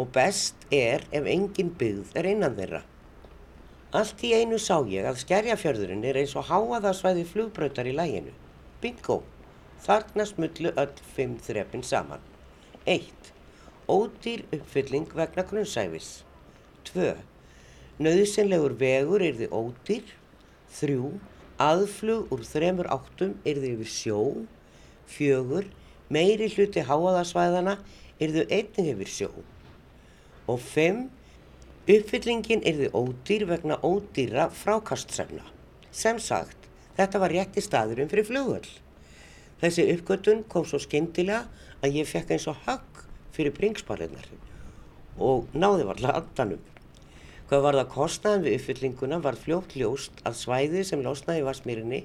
[0.00, 2.82] og best er ef engin byggð er einan þeirra.
[3.92, 8.32] Allt í einu sá ég að skerjafjörðurinn er eins og háaðasvæði flugbröytar í læginu.
[8.82, 9.20] Bingo!
[9.82, 12.22] Þarna smullu öll fimm þrepin saman.
[12.86, 13.32] 1.
[13.90, 16.22] Ódýr uppfylling vegna grunnsæfis.
[16.90, 17.12] 2.
[18.02, 20.08] Nauðsynlegur vegur yrði ódýr.
[20.72, 21.12] Þrjú,
[21.62, 24.20] aðflug úr þremur áttum yrði yfir sjó.
[25.12, 25.68] Fjögur,
[26.12, 27.76] meiri hluti háaðarsvæðana
[28.22, 29.30] yrðu einnig yfir sjó.
[30.50, 31.04] Og fimm,
[31.86, 35.44] uppfyllingin yrði ódýr vegna ódýra frákastsefna.
[35.92, 38.70] Sem sagt, þetta var rétti staðurinn fyrir flugöld.
[39.62, 41.44] Þessi uppgötun kom svo skyndilega
[41.84, 43.04] að ég fekk eins og högg
[43.36, 44.26] fyrir bringsparinnar
[45.22, 46.62] og náði varlega andanum.
[47.52, 51.98] Hvað var það kostnaðan við uppfyllinguna var fljótt ljóst að svæðið sem losnaði Varsmýrinni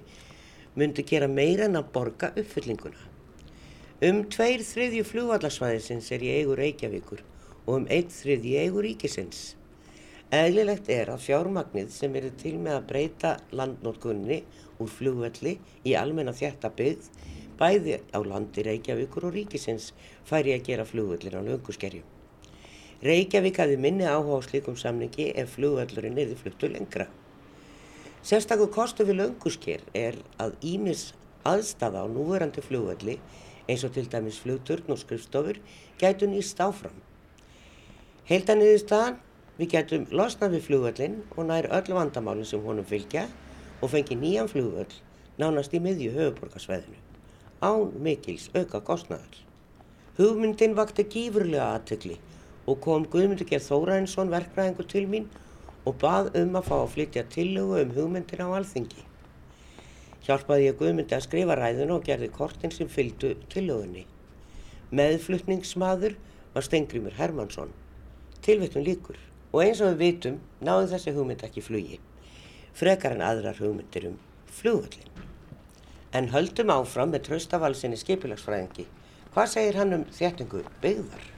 [0.75, 2.99] myndi gera meira en að borga uppfyllinguna.
[4.03, 7.21] Um tveir þriðju fljóvallarsvæðisins er í eigu Reykjavíkur
[7.61, 9.39] og um einn þriðju eigu ríkisins.
[10.35, 14.41] Eðlilegt er að fjármagnið sem eru til með að breyta landnótkunni
[14.83, 15.55] úr fljóvalli
[15.87, 17.07] í almenna þjættabyggð
[17.63, 19.93] bæði á landi Reykjavíkur og ríkisins
[20.27, 22.16] færi að gera fljóvallin á lönguskerjum.
[23.03, 27.05] Reykjavík hafi minni áhuga á slíkum samningi ef flugvöldurinn erði fluttu lengra.
[28.25, 31.11] Sérstaklega kostu við löngusker er að Ímis
[31.45, 33.19] aðstafa á núverandi flugvöldi
[33.69, 35.59] eins og til dæmis flugturn og skrifstofur,
[36.01, 36.95] gætu nýst áfram.
[38.25, 39.19] Heildanniði staðan,
[39.59, 43.27] við gætum losnað við flugvöllin og nær öll vandamálinn sem honum fylgja
[43.81, 44.97] og fengi nýjan flugvöll
[45.37, 46.97] nánast í miðju höfuborgarsveðinu,
[47.61, 49.43] án mikils auka kostnæðar.
[50.17, 52.17] Hugmyndin vakti gífurlega aðtökli
[52.67, 55.27] og kom Guðmundur Gerð Þórainsson verkræðingur til mín
[55.87, 59.05] og bað um að fá að flytja tillögu um hugmyndin á alþingi.
[60.27, 64.03] Hjálpaði ég Guðmundi að skrifa ræðun og gerði kortin sem fylgdu tillögunni.
[64.91, 66.17] Meðflutningsmaður
[66.53, 67.71] var Stengrimur Hermansson.
[68.43, 69.15] Tilvittun líkur.
[69.53, 72.01] Og eins og við vitum náðu þessi hugmynd ekki flugi.
[72.75, 74.19] Frekar en aðrar hugmyndir um
[74.59, 75.07] flugvöllin.
[76.11, 78.87] En höldum áfram með tröstavalsinni skipilagsfræðingi.
[79.31, 81.36] Hvað segir hann um þéttingu byggðar?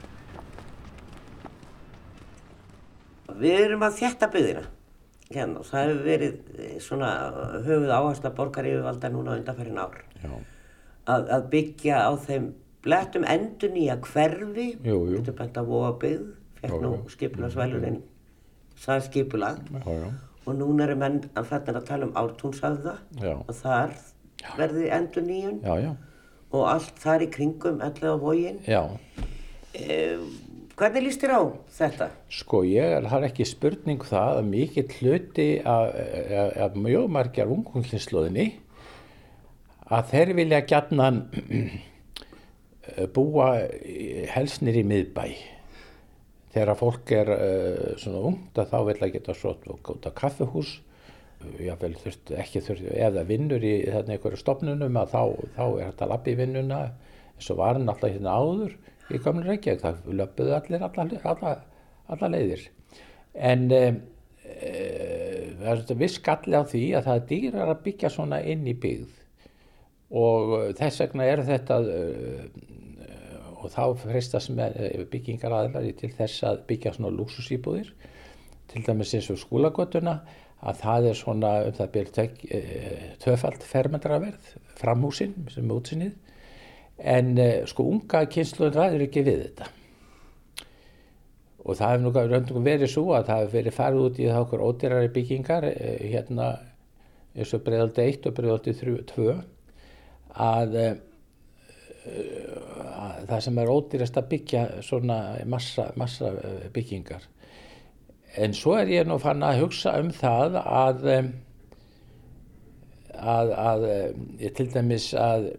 [3.40, 4.62] Við erum að þjætta byggðina.
[5.30, 7.10] Hérna, það hefur verið eh, svona
[7.66, 10.00] höfuð áhersla borgar yfirvalda núna undanferðin ár.
[11.10, 12.48] Að, að byggja á þeim
[12.84, 15.20] blettum endur nýja hverfi, Jú, jú.
[15.20, 16.26] þetta bætt að voga byggð,
[16.60, 17.00] fekk nú já.
[17.14, 18.00] skipulagsvælurinn,
[18.84, 19.62] það skipulag.
[19.70, 20.10] Já, já.
[20.48, 23.34] Og núna eru menn að fætna að tala um ártúnshafða Já.
[23.44, 23.90] og þar
[24.56, 25.90] verði endur nýjun Já, já.
[26.56, 28.58] og allt þar í kringum, allir á vógin.
[28.66, 28.82] Já.
[30.80, 31.42] Hvernig líst þér á
[31.76, 32.06] þetta?
[32.32, 38.46] Sko ég er, það er ekki spurning það að mikill hluti af, mjög margar ungumlinslóðinni
[39.92, 41.18] að þeir vilja gjarnan
[43.12, 43.48] búa
[43.84, 45.24] í- helst nýr í miðbæ.
[46.54, 50.78] Þegar fólk er uh, svona ungt að þá vil að geta svo og góta kaffihús,
[51.60, 55.22] jáfnvel þurft, ekki þurft, það vinnur í þarna einhverju stopnunum að þá,
[55.58, 56.80] þá er þetta að lappa í vinnuna
[57.36, 58.74] eins og var hann alltaf hérna áður
[59.16, 61.54] í gamle Reykjavík, það löpuðu allir alla, alla,
[62.14, 62.66] alla leiðir.
[63.34, 64.00] En um,
[64.44, 64.72] e,
[65.60, 68.66] það er þetta viss galli á því að það er dýrar að byggja svona inn
[68.66, 69.16] í byggð.
[70.20, 71.80] Og uh, þess vegna er þetta
[73.60, 77.92] og þá uh, byggingar aðlari til þess að byggja svona lúksusýbúðir
[78.70, 80.20] til dæmis eins og skúlagötuna
[80.60, 82.24] að það er svona um það byrja
[83.22, 86.16] tvöfald fermetraverð framhúsin sem útsinnið
[87.00, 89.68] en uh, sko unga kynsluðin ræður ekki við þetta.
[91.60, 94.42] Og það hefur nú raundum verið svo að það hefur verið farið út í það
[94.44, 96.50] okkur ódýrari byggingar uh, hérna
[97.36, 98.76] eins og breiðaldi 1 og breiðaldi
[99.12, 99.26] 2
[100.40, 100.94] að, uh,
[102.90, 106.32] að það sem er ódýrast að byggja svona massa, massa
[106.74, 107.28] byggingar.
[108.40, 111.06] En svo er ég nú fann að hugsa um það að
[113.20, 113.86] að, að
[114.56, 115.50] til dæmis að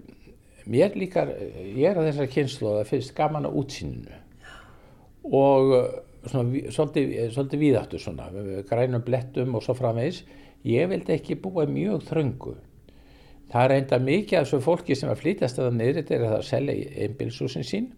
[0.69, 1.31] mér líkar,
[1.63, 4.19] ég er að þessar kynslu að finnst gaman að útsýninu.
[5.31, 5.85] Og uh,
[6.25, 8.27] svona, svolítið, svolítið víðáttur svona,
[8.69, 10.23] grænum blettum og svo framvegis.
[10.67, 12.55] Ég vildi ekki búa mjög þröngu.
[13.51, 16.21] Það er enda mikið af þessu fólki sem að flytjast að það niður þetta er
[16.25, 17.89] að það selja einbilsúsin sín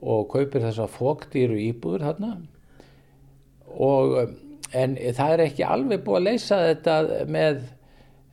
[0.00, 2.30] og kaupir þess að fóktýru íbúður þarna.
[3.76, 4.38] Og um,
[4.76, 6.96] en það er ekki alveg búið að leysa þetta
[7.30, 7.60] með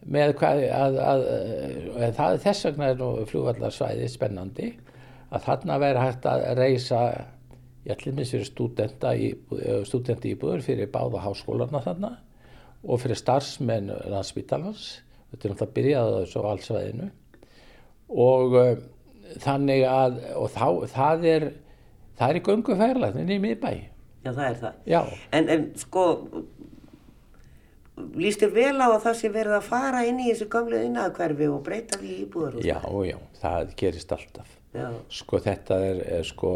[0.08, 1.24] með hvað að, að,
[2.00, 4.70] að það þess vegna er nú flugvallarsvæði spennandi
[5.28, 7.02] að þarna verður hægt að reysa
[7.88, 9.34] ég ætlum mis fyrir stúdenta í,
[9.88, 12.14] stúdenti íbúður fyrir báða háskólarna þarna
[12.88, 14.88] og fyrir starfsmenn landsbítalans
[15.32, 17.08] þetta er náttúrulega byrjað á þessu á allsvæðinu.
[18.28, 18.74] Og uh,
[19.44, 21.48] þannig að og þá, það er
[22.18, 23.72] það er í göngu færlæðin í miðbæ.
[24.24, 24.78] Já, það er það.
[25.38, 26.06] En, en sko,
[28.18, 31.48] líst þér vel á að það sé verið að fara inn í þessu gamlu innahverfi
[31.50, 32.60] og breyta því íbúður?
[32.66, 32.78] já,
[33.10, 34.52] já, það gerist alltaf.
[34.78, 36.52] Já, sko þetta er, er sko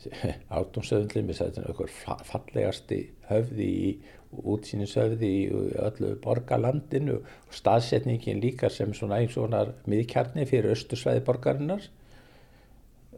[0.60, 3.90] átumsöðunli með þetta er einhver fa- fallegasti höfði í
[4.30, 5.40] útsýnishöfði í
[5.82, 11.82] öllu borgarlandinu og staðsetningin líka sem svona eins og svona miðkjarni fyrir östursvæði borgarinnar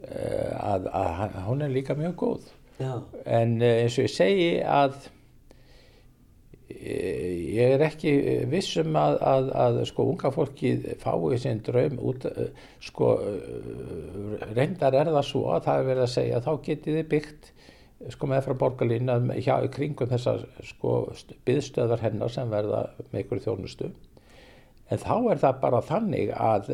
[0.01, 2.47] eh, að, að hún er líka mjög góð.
[2.81, 2.95] Já,
[3.29, 4.97] en eh, eins og ég segi að
[6.73, 7.22] eh,
[7.53, 8.13] ég er ekki
[8.51, 12.49] viss um að, að, að sko unga fólki fái sinn draum út eh,
[12.83, 16.99] sko eh, reyndar er það svo að það er verið að segja að þá getið
[16.99, 17.51] þið byggt
[18.13, 20.97] sko með frá borgarlínu hjá kringum þessar sko
[21.47, 23.93] byðstöðar hennar sem verða með ykkur þjónustu.
[24.91, 26.71] En þá er það bara þannig að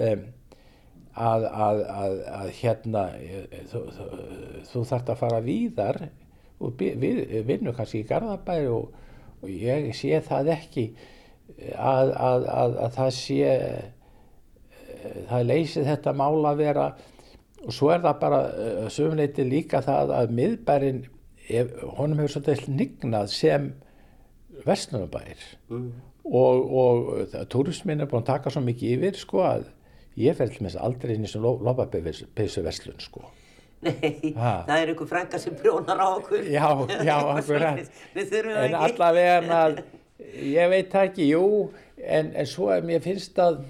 [1.19, 4.07] að, hérna eh, þú, þú,
[4.69, 6.01] þú þarft að fara víðar
[6.59, 8.93] og við, vinnu kannski í Garðabæri og,
[9.41, 10.85] og ég sé það ekki
[11.75, 13.85] að, að, að, að það sé eh,
[15.29, 16.87] það leysi þetta mál að vera.
[17.65, 18.41] Og svo er það bara
[18.93, 21.01] sömleiti líka það að miðbærin
[21.49, 23.65] ef, honum hefur svolítið nignað sem
[24.63, 25.89] verslunabæir mm,
[26.23, 29.67] og, og það- túrismin er búin að taka svo mikið yfir sko að
[30.19, 33.27] ég fer til með aldrei inn í sem lopapeysu verslun sko
[33.85, 34.53] Nei, Ha.
[34.67, 36.41] það er einhver frænga sem prjónar á okkur.
[36.51, 36.67] Já,
[37.07, 37.77] já, akkurat.
[38.15, 38.79] Við þurfum En ekki.
[38.89, 39.77] allavega að,
[40.51, 41.43] ég veit það ekki, jú,
[42.03, 43.61] en, en svo er mér finnst að,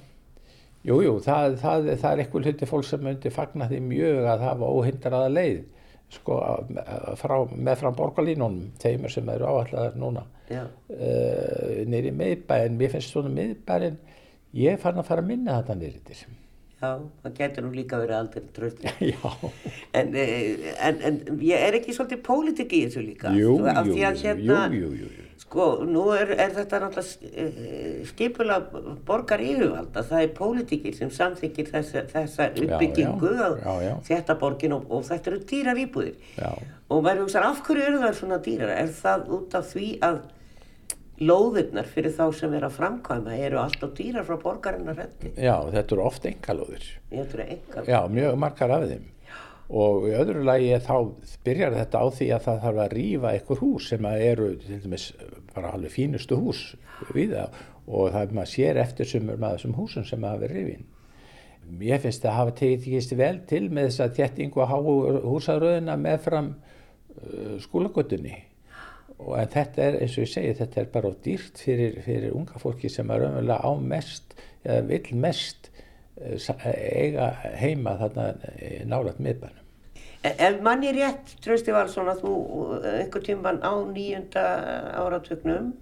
[0.90, 4.48] jú, jú, það, það, það er eitthvað hluti fólk sem myndi fagna því mjög að
[4.48, 5.62] hafa óhindraða leið,
[6.10, 6.40] sko,
[7.22, 13.30] frá, með fram borgarlínunum, þeimur sem eru áallar núna, uh, nýri miðbæinn, mér finnst svona
[13.34, 14.00] miðbæinn,
[14.58, 16.24] ég fann að fara að minna þetta nýri til.
[16.82, 16.92] Já,
[17.24, 18.84] það getur nú líka verið aldrei tröst.
[19.12, 19.32] Já,
[19.94, 23.34] En, eh, en, en ég er ekki svolítið pólitik í þessu líka.
[23.36, 25.26] jú, af jú, hérna, jú, jú, jú.
[25.40, 28.58] Sko, nú er, er þetta náttúrulega skipula
[29.08, 30.04] borgar yfirvalda.
[30.06, 33.94] Það er pólitikir sem samþykir þessa, þessa uppbyggingu já, á já, já.
[34.12, 36.20] þetta borgin og, og þetta eru dýrar íbúðir.
[36.38, 36.52] Já.
[36.90, 38.76] Og maður hugsa, af hverju eru það svona dýrar?
[38.84, 40.20] Er það út af því að
[41.20, 45.34] lóðirnar fyrir þá sem er að framkvæma eru alltaf dýrar frá borgarinnar hætti?
[45.36, 46.86] Já, þetta eru oft engalóðir.
[47.12, 47.86] Ég heldur að enga.
[47.90, 49.08] Já, mjög margar af þeim.
[49.70, 50.96] Og í öðru lagi þá
[51.46, 55.10] byrjar þetta á því að það þarf að rýfa einhver hús sem eru til dæmis
[55.54, 56.64] bara alveg fínustu hús
[57.14, 60.58] við það og það er maður sér eftir sumur með þessum húsum sem hafa verið
[60.60, 60.88] rýfin.
[61.86, 64.94] Ég finnst að hafa tekist vel til með þess að þéttingu að háu
[65.30, 68.36] húsaröðina meðfram uh, skólagötunni.
[69.20, 72.88] Og þetta er, eins og ég segi, þetta er bara dýrt fyrir, fyrir unga fólki
[72.92, 75.68] sem er raunverulega á mest, eða vill mest
[76.22, 77.28] eh, sa- eiga
[77.60, 79.66] heima þarna eh, nálægt miðbænum.
[80.24, 82.34] E- Ef manni rétt, Trausti Valsson, að þú
[82.80, 84.46] eh, einhver tíman á nýjunda
[85.04, 85.74] áratögnum,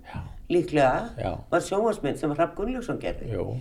[0.49, 1.31] líklega, Já.
[1.51, 3.31] var sjónvarsmynd sem Rapp Gunnlaugsson gerði.
[3.37, 3.51] Jú,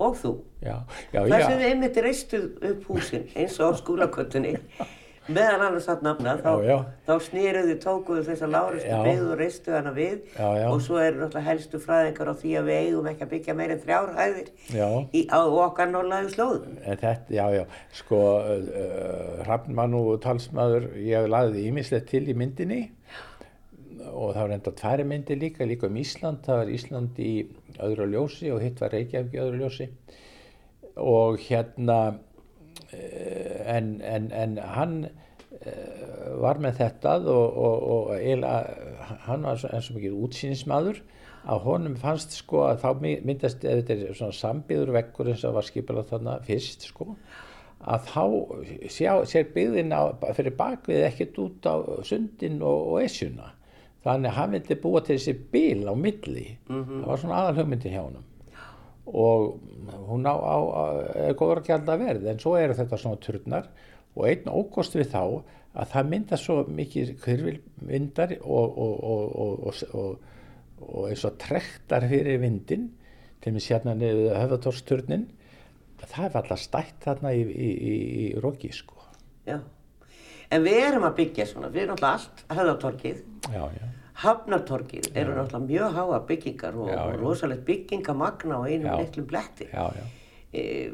[0.00, 0.30] Og þú.
[0.64, 0.78] já,
[1.12, 4.54] já, Það sem já, við einmitt reistuð upp húsin eins og skúlaköttunni
[5.28, 9.92] meðan annars satt nafna þá, þá snýruðu, tókuðu þess að láristu byggðu og reistuðu hana
[9.96, 10.14] við.
[10.34, 10.66] Já, já.
[10.70, 13.76] og svo eru náttúrulega helstu fræðingar á því að við eigum ekki að byggja meira
[13.76, 14.88] en þrjár hæðir Já.
[15.12, 16.78] í, á okkar norðlægu slóðum.
[16.86, 17.64] þetta, já, já,
[18.00, 22.80] sko, uh, Hrafnmann og talsmaður, ég laði ímislegt til í myndinni.
[24.10, 27.34] Og það var enda tværi myndi líka, líka um Ísland, það var Ísland í
[27.84, 29.86] öðru ljósi og hitt var Reykjavík í öðru ljósi.
[31.00, 31.98] Og hérna
[32.92, 39.90] en, en, en hann eh, var með þetta og, og, og eiginlega hann var eins
[39.92, 41.02] og mikið útsýnismadur
[41.50, 45.44] að honum fannst sko að þá my- myndast ef þetta er svona sambyður vekkur eins
[45.48, 47.14] og var skipilað þarna fyrst sko
[47.80, 48.24] að þá
[48.92, 51.74] sjá, sér byggðin á, fyrir bakvið ekkert út á
[52.04, 53.54] sundin og, og esjuna.
[54.04, 56.44] Þannig að hann vildi búa til þessi bíl á milli.
[56.68, 58.26] Það var svona aðalhugmyndin hjá honum
[59.10, 59.58] og
[60.08, 60.56] hún á, á,
[61.28, 63.70] er góður að gælda verð en svo eru þetta svona turnar.
[64.18, 65.22] Og einn ókost við þá
[65.70, 70.40] að það mynda svo mikið kvirvilvindar og, og, og, og, og, og,
[70.80, 72.88] og eins og trektar fyrir vindin
[73.40, 75.28] til mig sérna niður höfðatórsturnin
[76.08, 77.94] það er alltaf stætt þarna í, í, í,
[78.24, 78.98] í roki sko.
[79.48, 79.58] Já.
[80.50, 83.18] En við erum að byggja svona, við erum náttúrulega allt höfðatorkið,
[83.54, 83.84] já, já,
[84.24, 87.04] hafnartorkið eru náttúrulega mjög háa byggingar og, Já, já.
[87.06, 88.98] og rosalegt byggingamagna á einum Já.
[89.00, 89.68] litlum bletti.
[89.72, 90.04] já, já.
[90.52, 90.92] e,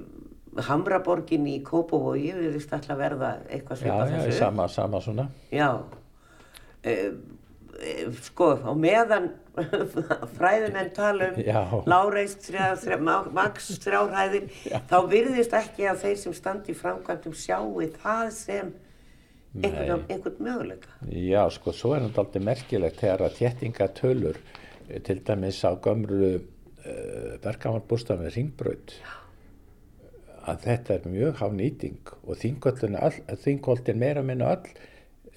[0.56, 4.38] Hamraborgin í Kópavogi við vist alltaf verða eitthvað Já, svipað já, þessu.
[4.38, 5.26] sama, sama svona.
[5.52, 5.82] Já.
[6.82, 6.92] E,
[7.82, 9.26] e, sko, á meðan
[10.38, 11.60] fræðumenn tala um Já.
[11.88, 14.48] láreist þrjá- þrjá- ma- max þrjárhæðir,
[14.88, 18.72] þá virðist ekki að þeir sem standi í framkvæmdum sjáu það sem
[19.62, 20.96] einhvern, einhvern möguleika.
[21.10, 24.40] Já, sko, svo er þetta aldrei merkilegt þegar að þéttingatölur,
[24.88, 28.96] eh, til dæmis á gömru uh, verkamarbústað með ringbraut,
[30.46, 34.70] að þetta er mjög haf nýting og þingoltin meira minna öll,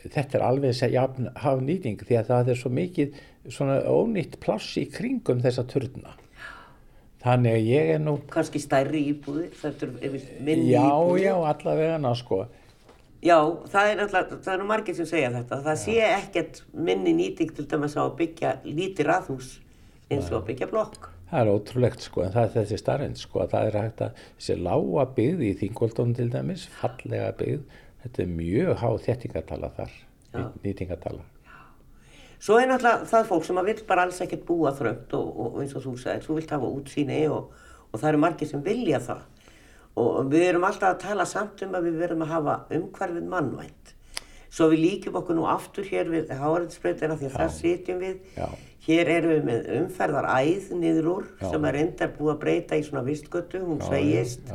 [0.06, 4.38] þetta er alveg að jafn haf nýting því að það er svo mikið svona ónýtt
[4.44, 6.16] pláss í kringum þessa turna.
[7.20, 11.26] Þannig að ég er nú, Kanski stærri íbúðir, þetta er minni já, íbúðir.
[11.26, 12.46] já, allavega sko,
[13.20, 13.36] Já,
[13.68, 15.58] það er náttúrulega, það eru margir sem segja þetta.
[15.66, 19.50] Það sé ekkert minni nýting til dæmis á að byggja lítið raðhús
[20.10, 21.10] eins og að byggja blokk.
[21.30, 24.22] Það er ótrúlegt sko, en það er þessi starrend sko, að það er hægt að
[24.30, 30.00] þessi lága byggð í Þingóldónu til dæmis, fallega byggð, þetta er mjög há þéttingatala þar,
[30.32, 30.46] Já.
[30.64, 31.28] nýtingatala.
[32.40, 35.60] Svo er náttúrulega það fólk sem að vill bara alls ekkert búa þröngt og, og
[35.60, 37.52] eins og þú sagðir, þú vilt hafa útsýni og,
[37.92, 39.26] og það eru margir sem vilja það.
[40.00, 43.94] Og við erum alltaf að tala samt um að við verðum að hafa umhverfið mannvænt.
[44.50, 48.16] Svo við líkjum okkur nú aftur hér við háarinsbreytina því að það sitjum við.
[48.38, 48.48] Já.
[48.90, 51.50] Hér erum við með umferðaræð niður úr Já.
[51.52, 54.48] sem er enda búið að breyta í svona vistgötu, hún segist.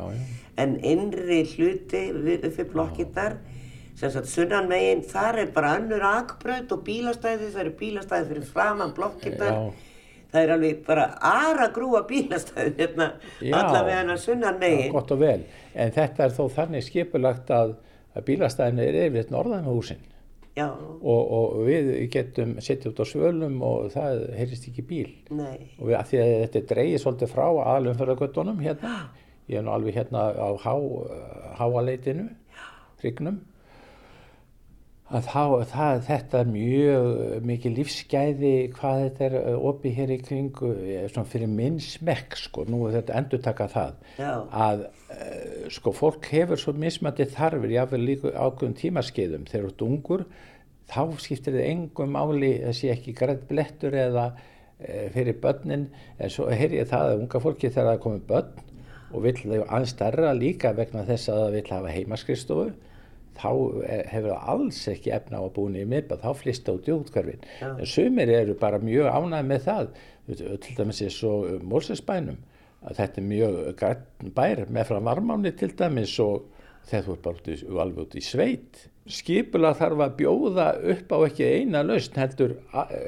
[0.59, 3.37] En innri hluti við uppi blokkirnar,
[3.95, 8.49] sem sagt sunnan megin, þar er bara önnur akbraut og bílastæði, það eru bílastæði fyrir
[8.49, 9.61] framan blokkirnar.
[10.35, 10.39] Já.
[10.39, 13.07] það er alveg bara aðra grúa bílastæðin hérna
[13.41, 13.53] Já.
[13.61, 14.91] allavega hennar sunnan Já, megin.
[14.93, 15.39] gott og vel.
[15.75, 17.73] En þetta er þó þannig skipulagt að,
[18.15, 20.03] að bílastæðin er yfirleitt norðan með húsin
[20.55, 25.09] Já, og, og við getum setja út á svölum og það heyrist ekki bíl.
[25.35, 28.93] nei, Og við, að því að þetta dreigið svolítið frá aðlumförðagötunum hérna,
[29.51, 30.75] ég er nú alveg hérna á há,
[31.59, 32.29] háaleitinu,
[33.03, 33.41] hrygnum,
[35.05, 37.09] að þá, það, þetta er mjög
[37.45, 42.37] mikið lífsgæði hvað þetta er uh, opið hér í kringu, eh, svona fyrir minn smekk
[42.41, 44.31] sko, nú er þetta endur taka það, Já.
[44.49, 44.87] að
[45.71, 50.25] sko fólk hefur svo mismandi þarfir, jáfnvel líka ákveðum tímaskeiðum, þegar þú ert ungur,
[50.91, 56.49] þá skiptir þið engum máli þessi ekki grætt blettur eða uh, fyrir börnin, en svo
[56.49, 58.63] heyr ég það að unga fólki þegar það komið börn
[59.15, 62.67] og vill þau aðeins stærra líka vegna þess að það vill hafa heimaskristofu,
[63.35, 63.51] þá
[64.09, 66.95] hefur það alls ekki efna á að búin í miðbað, þá flýst það út í
[66.95, 67.45] útkverfin.
[67.61, 67.69] Já.
[67.73, 69.87] En sumir eru bara mjög ánægð með það,
[70.65, 72.41] til dæmis eins og Mórsesbænum,
[72.85, 76.51] að þetta er mjög græn bær með frá varmáni til dæmis og
[76.85, 78.85] þegar þú er bara út í, alveg út í sveit.
[79.05, 82.55] Skipulag þarf að bjóða upp á ekki eina lausn heldur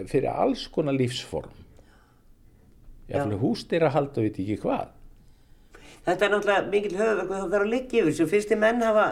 [0.09, 1.53] fyrir alls konar lífsform.
[3.07, 4.93] Fyrir hústýra halda við ekki hvað.
[6.07, 9.07] þetta er náttúrulega mikil höfverk og það þarf að liggja yfir sem fyrstir menn hafa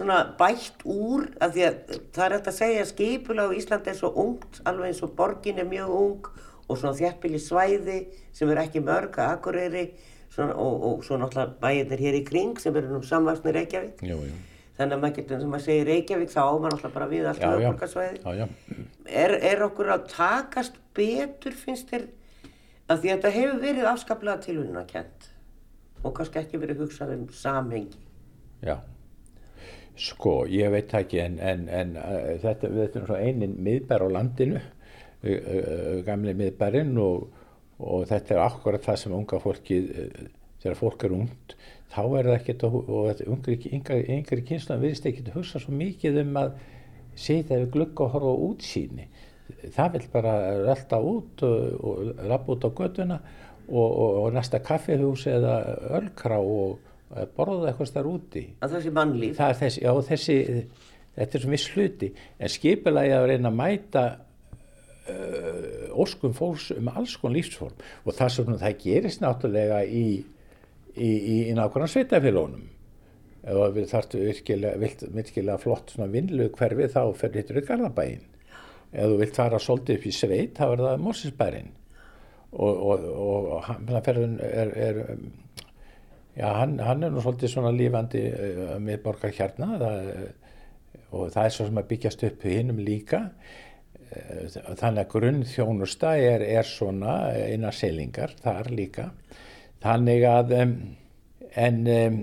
[0.00, 1.80] svona bætt úr af því að
[2.16, 5.12] það er hægt að segja að skipulag á Íslandi er svo ungt, alveg eins og
[5.18, 6.30] borgin er mjög ung
[6.70, 7.98] og svona þjættbíli svæði
[8.32, 9.84] sem er ekki mörg að Akureyri
[10.32, 14.04] svona, og, og svo náttúrulega bæirnir hér í kring sem eru nú samvarsni Reykjavík.
[14.06, 14.38] Jú, jú.
[14.78, 17.42] Þannig að maður getur, sem maður segir Reykjavík, þá á maður náttúrulega bara við allt
[17.42, 17.70] Já, já.
[18.22, 18.46] Já, já.
[19.24, 22.06] Er, er okkur að takast betur, finnst þér,
[22.88, 25.28] að því að þetta hefur verið afskaplega tilvinnakent
[26.00, 28.00] og kannski ekki verið hugsað um samhengi.
[28.64, 28.78] Já,
[30.00, 34.60] sko, ég veit ekki en, en, en uh, þetta, þetta er einin miðbær á landinu,
[34.60, 37.28] uh, uh, gamli miðbærin og,
[37.80, 39.80] og þetta er akkurat það sem unga fólki,
[40.62, 41.56] þegar fólk er ungt,
[41.90, 46.54] þá er það ekkert, og yngri, kynslan virðist ekkert að hugsa svo mikið um að
[47.18, 49.08] sitja við glugga og horfa útsýni.
[49.74, 53.18] Það vil bara rölda út og, og lappa út á götuna
[53.70, 55.56] og, og, næsta kaffihús eða
[55.98, 56.78] ölkrá og
[57.36, 58.46] borða eitthvað starf úti.
[58.62, 59.36] Að sé mannlíf.
[59.38, 60.36] Það er þessi, já þessi,
[61.16, 64.04] þetta er svo viss hluti, en skipulagi að reyna að mæta
[65.10, 70.04] uh, óskum fólks um alls konar lífsform og það sem það gerist náttúrulega í,
[70.94, 72.68] í, í, í nákvæmlega sveitafélónum.
[73.40, 78.26] Ef við þarfum virkilega, virkilega flott svona vinnlu hverfi þá fer hittur í Garðabæin.
[78.90, 81.70] Ef þú vilt fara svolítið upp í sveit þá er það Mórsisbærin
[82.50, 85.28] og, og, og hann ferðin er, er um,
[86.40, 89.74] Já, hann, hann er nú svolítið svona lífandi uh, miðborgar hérna.
[89.80, 90.54] Það, uh,
[91.10, 93.20] og það er svo sem að byggjast upp hinnum líka.
[94.10, 94.46] Uh,
[94.80, 97.18] þannig að grunnþjónusta er, er svona
[97.50, 99.10] innar selingar þar líka.
[99.84, 100.72] Þannig að um,
[101.60, 102.18] en um,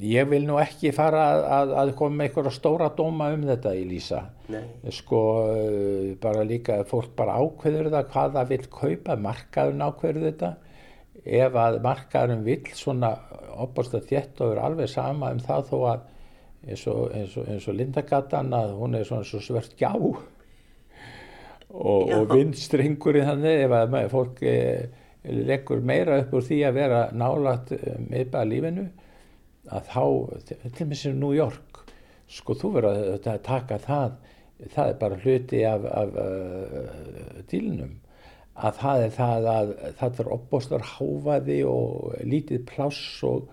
[0.00, 3.76] ég vil nú ekki fara að, að, að koma með einhverja stóra dóma um þetta
[3.76, 4.00] í
[4.52, 4.64] Nei.
[4.92, 5.20] sko
[6.20, 10.50] bara líka fólk bara ákveður það hvað það vil kaupa markaðun ákveður þetta
[11.24, 13.12] ef að markaðurinn vill svona
[13.62, 16.08] opast að þétt og er alveg sama um það þó að
[16.62, 19.92] eins og, eins og, eins og Lindagatan að hún er svona svo svört gjá.
[21.72, 24.56] Og, og vindstringurinn þannig ef að fólk e,
[25.22, 27.72] leggur meira upp úr því að vera nálat
[28.10, 28.88] meðbæða lífinu
[29.72, 30.04] að þá,
[30.48, 31.82] til og með sem New York
[32.32, 34.16] sko þú verður að taka það
[34.72, 37.96] það er bara hluti af, af uh, dílnum
[38.52, 43.46] að það er það að það er opbóstar háfaði og lítið pláss og,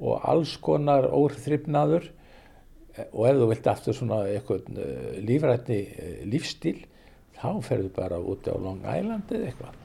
[0.00, 2.08] og alls konar óþryfnaður
[3.12, 6.80] og ef þú vilt aftur svona eitthvað uh, lífrætni uh, lífstíl
[7.38, 9.78] þá ferðu bara úti á Long Island eða eitthvað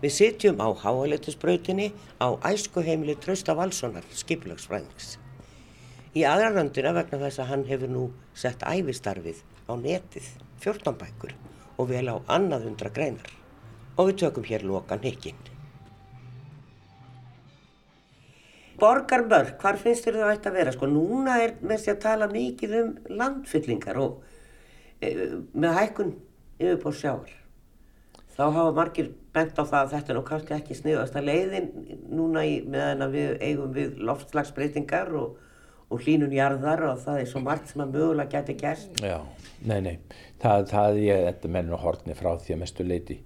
[0.00, 1.90] Við sitjum á háaleitusbrautinni
[2.24, 5.18] á æskuheimili Trausta Valssonar, skiplagsfræðings.
[6.10, 8.04] Í aðra röndina vegna þess að hann hefur nú
[8.34, 10.26] sett æfistarfið á netið,
[10.58, 11.36] 14 bækur
[11.78, 13.30] og vel á annað hundra greinar.
[13.94, 15.38] Og við tökum hér lokan hikinn.
[18.80, 20.72] Borgarmörk, hvar finnst þér það ætti að vera?
[20.74, 24.22] Sko núna er með sér að tala mikið um landfyllingar og
[25.04, 25.10] e,
[25.52, 26.14] með hækkun
[26.56, 27.34] yfirbór sjáar.
[28.34, 31.68] Þá hafa margir bent á það að þetta er nú kannski ekki sniðast að leiðin
[32.08, 35.36] núna í, meðan við eigum við loftslagsbreytingar og,
[35.90, 39.00] og hlínun jarðar og það er svo margt sem að mögulega geti gerst.
[39.02, 39.18] Já,
[39.66, 39.94] nei, nei,
[40.42, 43.20] það, það ég, þetta mennur hortni frá því að mestu leiti.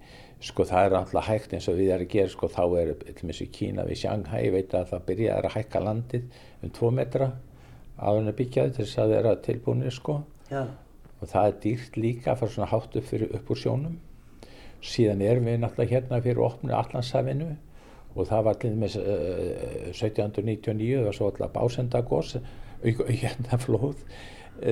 [0.45, 3.15] Sko það er alltaf hægt eins og við erum að gera, sko þá er, til
[3.15, 6.73] og með í Kína við Shanghai, ég veit að það byrjaði að hækka landið um
[6.75, 7.29] tvo metra
[7.95, 10.17] áður en að byggja þess að vera tilbúinir, sko.
[10.51, 10.65] Já,
[11.21, 13.95] og það er dýrt líka að fara svona hátt upp, fyrir, upp úr sjónum
[14.85, 17.53] síðan erum við náttúrulega hérna fyrir opnu allansafinu
[18.15, 22.37] og það var til dæmis uh, 1799 það var svo alltaf básendagos
[22.83, 23.99] hérna flóð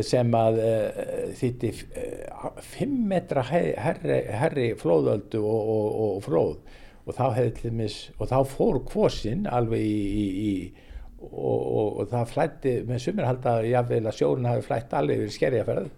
[0.06, 1.02] sem að uh,
[1.36, 6.80] þýtti uh, 5 metra herri, herri flóðöldu og, og, og, og flóð.
[7.04, 10.84] Og þá hefði til dæmis og þá fór kvosinn alveg í, í, í
[11.24, 15.92] og það flætti með sumirhalda jáfnveil að sjórun hafi flætt alveg yfir skerjaferð.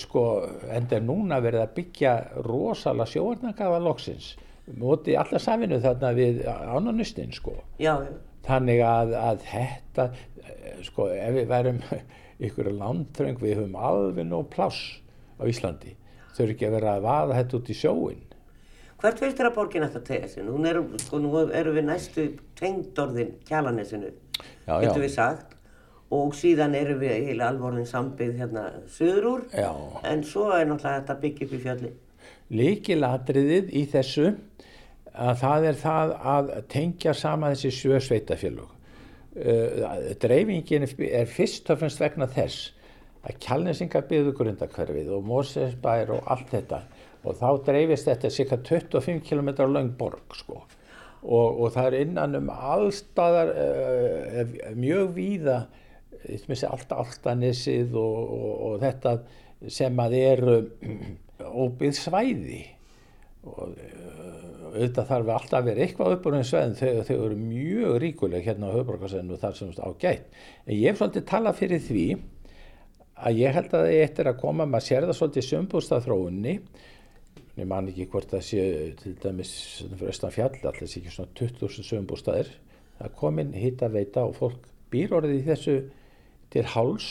[0.00, 0.22] Sko
[0.72, 2.14] enda núna verið að byggja
[2.46, 4.32] rosalega sjóarnakaða loksins
[4.74, 8.12] móti alla safinu þarna við ánanustin sko já, já.
[8.46, 10.08] þannig að, að þetta
[10.86, 11.82] sko ef við værum
[12.46, 14.98] ykkur landfröng við höfum alveg nóg pláss
[15.38, 15.94] á Íslandi
[16.34, 18.22] þau eru ekki að vera að vaða þetta út í sjóin
[18.96, 20.44] Hvert veist þér að borgin þetta tegja sig?
[20.46, 22.22] Nú erum, sko, nú erum við næstu
[22.56, 24.08] tengdorðin kjalanesinu,
[24.64, 25.52] getur við sagt
[26.16, 28.64] og síðan erum við heila alvorðin sambyggð hérna
[28.94, 29.70] söður úr Já.
[30.06, 31.92] en svo er náttúrulega þetta byggja upp í fjalli.
[32.54, 34.30] Líkilatriðið í þessu
[35.16, 38.72] að það er það að tengja sama þessi sjö sveitafélug.
[39.36, 42.70] Uh, dreifingin er fyrst og fremst vegna þess
[43.26, 46.80] að kjálnesingar byggðu grundakverfið og Mósesbær og allt þetta
[47.26, 50.60] og þá dreifist þetta cirka 25 km lang borg sko
[51.26, 55.58] og, og það er innan um allstaðar uh, mjög víða
[56.26, 59.16] alltaf alltanissið og, og, og þetta
[59.72, 60.56] sem að eru
[61.42, 62.62] óbyggð svæði.
[63.46, 63.76] Og
[64.76, 68.70] auðvitað þarf alltaf að vera eitthvað uppur en sveðin þegar þau eru mjög ríkuleg hérna
[68.72, 70.26] á höfbrukarsenu þar sem á gætt
[70.66, 72.06] en ég hef svolítið talað fyrir því
[73.16, 76.54] að ég held að það eftir að koma maður sér það svolítið sömbústaþróunni
[77.56, 78.64] ég man ekki hvort það sé
[79.00, 79.52] til dæmis
[79.86, 82.50] fyrir austan fjall alltaf sé ekki svona 20.000 sömbústaðir
[82.98, 85.76] það komin hitt að veita og fólk býr orðið í þessu
[86.52, 87.08] til háls.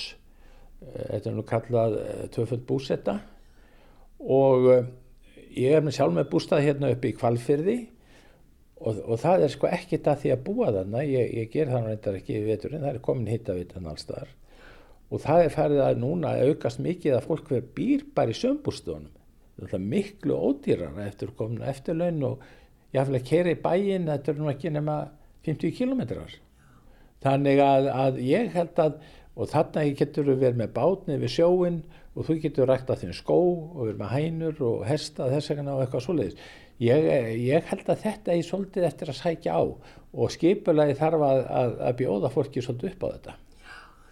[0.86, 1.96] Þetta er nú kallað
[2.36, 3.20] tvöföld búsetta
[4.20, 4.70] og
[5.56, 7.78] ég er með sjálf með bústað hérna upp í kvalfyrði
[8.80, 11.04] og, og það er sko ekkit að því að búa þarna.
[11.08, 14.34] Ég, ég ger það reyndar ekki í veturinn það er komin hitt að veita allstaðar
[15.14, 19.12] og það er farið að núna aukast mikið að fólk verður býr bara í sömbústöðunum
[19.60, 22.48] það er miklu ódýrar eftir komin eftirlaun og
[22.96, 24.98] jáfnveg að kera í bæin þetta er nú ekki nema
[25.46, 26.34] 50 kilometrar
[27.24, 28.98] þannig að, að ég held að
[29.36, 31.80] og þarna getur við verið með bátni við sjóin
[32.16, 35.76] og þú getur rægt að þinn skó og verið með hænur og hesta þess vegna
[35.76, 36.46] og eitthvað svoleiðis.
[36.84, 37.08] Ég,
[37.40, 41.76] ég held að þetta er svolítið eftir að sækja á og skipulagi þarf að, að,
[41.88, 43.36] að bjóða fólki svolítið upp á þetta.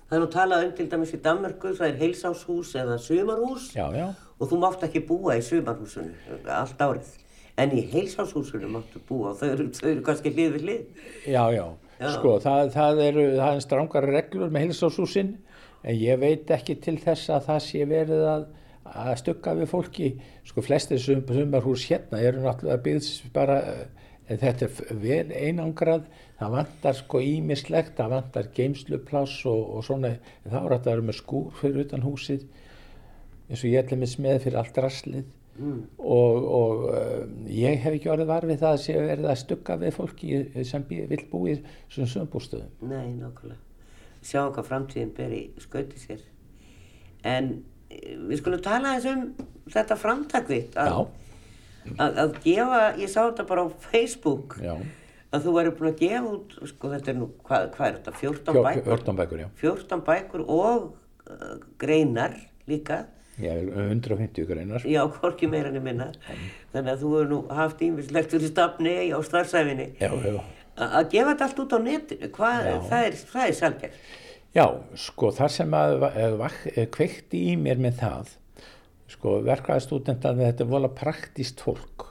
[0.03, 3.85] Það er nú talað um til dæmis í Danmarku, það er heilsáshús eða sumarhús já,
[3.95, 4.07] já.
[4.37, 7.13] og þú mátt ekki búa í sumarhúsinu allt árið.
[7.59, 11.07] En í heilsáshúsinu máttu búa og þau eru, þau eru kannski hlið við hlið.
[11.33, 11.65] Já, já.
[12.01, 15.33] Sko, það, það eru, það er strángar reglur með heilsáshúsin
[15.83, 18.45] en ég veit ekki til þess að það sé verið að,
[18.93, 20.09] að stugga við fólki.
[20.47, 23.59] Sko, flestir sumarhús hérna eru náttúrulega byggðs bara,
[24.27, 30.15] en þetta er vel einangrað, það vantar sko ímislegt, það vantar geimslupláss og, og svona,
[30.47, 32.47] þá er þetta að vera með skúr fyrir utan húsið,
[33.49, 35.31] eins og ég ætla með smeð fyrir allt rastlið.
[35.53, 35.83] Mm.
[36.01, 39.75] og, og um, ég hef ekki orðið var við það að sé verið að stugga
[39.83, 41.59] við fólki sem vil búið
[41.93, 43.59] svona sömbústöðum Nei, nákvæmlega.
[44.23, 46.23] Sjáum hvað framtíðin ber í skauti sér.
[47.27, 47.51] En
[47.91, 49.23] við skulum tala eins um
[49.69, 51.05] þetta framtakvitt að,
[51.97, 54.57] að, að gefa, ég sá þetta bara á Facebook.
[54.63, 54.73] Já.
[55.33, 58.15] að þú væri búin að gefa út sko þetta er nú, hvað, hvað er þetta,
[58.21, 58.89] 14 Fjó, bækur?
[58.89, 59.47] 14 bækur, já.
[59.61, 60.89] 14 bækur og
[61.29, 62.35] uh, greinar
[62.69, 62.99] líka
[63.41, 64.83] Já, 150 greinar.
[64.85, 66.11] Já, hvorki meira enn minna.
[66.27, 66.49] Mm.
[66.73, 69.87] Þannig að þú hefur nú haft ímislegt fyrir stafni á starfsæfinni.
[70.01, 70.37] Já, já.
[70.73, 73.17] Að gefa þetta allt út á netinu, hvað, það er,
[73.47, 73.97] er salgjörn.
[74.53, 74.65] Já,
[75.01, 76.07] sko þar sem að
[76.93, 78.33] kveikti í mér með það,
[79.09, 82.05] sko verkaðastúdendan þetta er vola praktíst fólk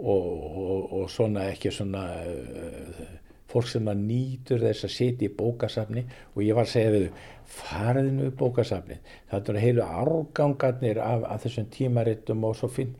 [0.00, 0.28] og,
[0.64, 3.02] og, og svona ekki svona uh,
[3.50, 7.06] fólk sem að nýtur þess að setja í bókasafni og ég var að segja við
[7.06, 8.98] þau, fariðinu upp bókasafni,
[9.30, 12.92] þetta eru heilu árgangarnir af, af þessum tímarittum og svo finn,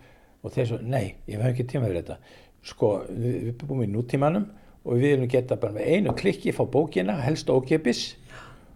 [0.42, 2.18] og svo, nei, ég hef ekki tíma fyrir þetta,
[2.66, 4.48] sko, við, við búum í nútímanum
[4.82, 8.04] og við viljum geta bara með einu klikki fá bókina, helst ókipis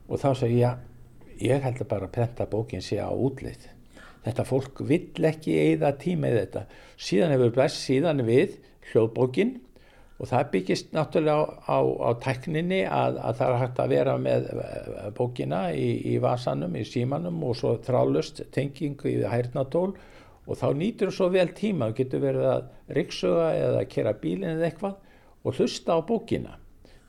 [0.06, 0.84] og þá sagði ég,
[1.42, 3.66] ég held bara að prenta bókin sé á útlið,
[4.26, 8.60] þetta fólk vill ekki eða tíma í þetta, síðan hefur bless síðan við
[8.92, 9.56] hljóðbókin
[10.24, 14.46] og það byggist náttúrulega á, á, tækninni að, að það er hægt að vera með
[15.18, 19.90] bókina í, í vasanum, í símanum og svo þrálust tengingu í hærnatól
[20.44, 24.54] og þá nýtur þú svo vel tíma, þú getur verið að riksuga eða kera bílinn
[24.54, 24.96] eða eitthvað
[25.44, 26.56] og hlusta á bókina.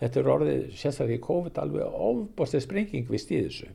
[0.02, 3.72] Þetta er orðið sérstaklega í COVID alveg ofbostið sprenging við stíðisu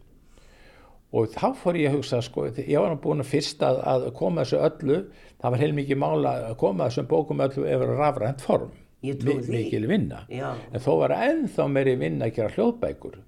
[1.11, 4.45] og þá fór ég að hugsa sko, ég var búin að fyrst að, að koma
[4.45, 4.99] þessu öllu
[5.41, 8.70] það var heilmikið mála að koma þessum bókum öllu yfir rafrænt form.
[9.03, 10.55] Mikil vinna Já.
[10.72, 13.20] en þó var ennþá meiri vinna að gera hljóðbækur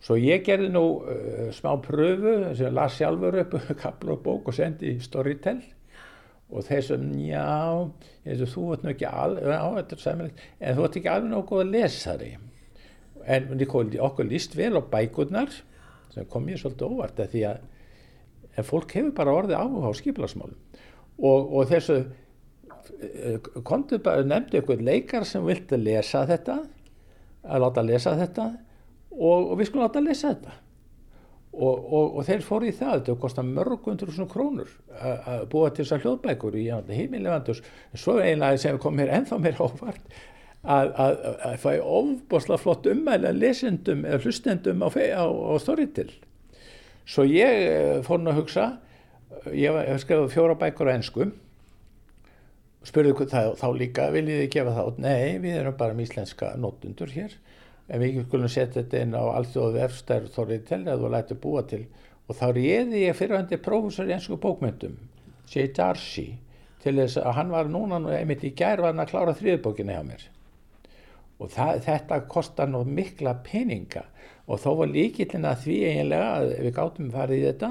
[0.00, 4.56] svo ég gerði nú uh, smá pröfu sem las sjálfur upp kapla og bók og
[4.56, 5.60] sendi í Storytel
[6.50, 7.46] og þeir sem, já,
[8.24, 12.38] veist, þú nú ekki alveg, er en þú ert ekki alveg góð að lesa þig.
[13.30, 15.52] En Nikol, okkur líst vel á bækurnar,
[16.14, 20.58] sem kom mér svolítið óvart, því að fólk hefur bara orðið áhuga á skipilagsmálum.
[21.20, 22.00] Og, og þessu,
[23.66, 26.58] komdu bara, nefndu ykkur leikar sem vilti lesa þetta,
[27.44, 28.48] að láta lesa þetta,
[29.16, 30.56] og, og við skulum láta lesa þetta.
[31.50, 34.68] Og, og, og þeir fóru í það, þetta kostar mörgundur svona krónur
[35.02, 37.64] að búa til þessar hljóðbækur í heimilevandus,
[37.98, 40.12] svo eiginlega sem kom mér ennþá mér ávart
[40.62, 46.10] að, fæ ofbosla flott umæli að lesendum eða hlustendum á, á, á Storytel.
[47.08, 48.66] Svo ég eh, fór nú að hugsa,
[49.50, 51.30] ég ég hef skrifað fjóra bækur á ennsku,
[52.86, 55.00] spurði hvað þá, líka, viljið þið gefa þá?
[55.04, 57.36] Nei, við erum bara með íslenska notundur hér,
[57.88, 61.84] en við skulum setja þetta inn á allþjóðu vefstær Storytel eða þú lætur búa til
[62.30, 64.94] og þá réði ég fyrirhandi prófessor í ennsku bókmyndum,
[65.50, 65.66] J.
[65.74, 66.28] Darcy,
[66.80, 69.96] til þess að hann var núna, nú einmitt í gær var hann að klára þriðbókina
[69.96, 70.28] hjá mér
[71.40, 74.04] og það, þetta kostar nú mikla peninga
[74.50, 77.70] og þó var líkillin að því eiginlega að við gátum farið í þetta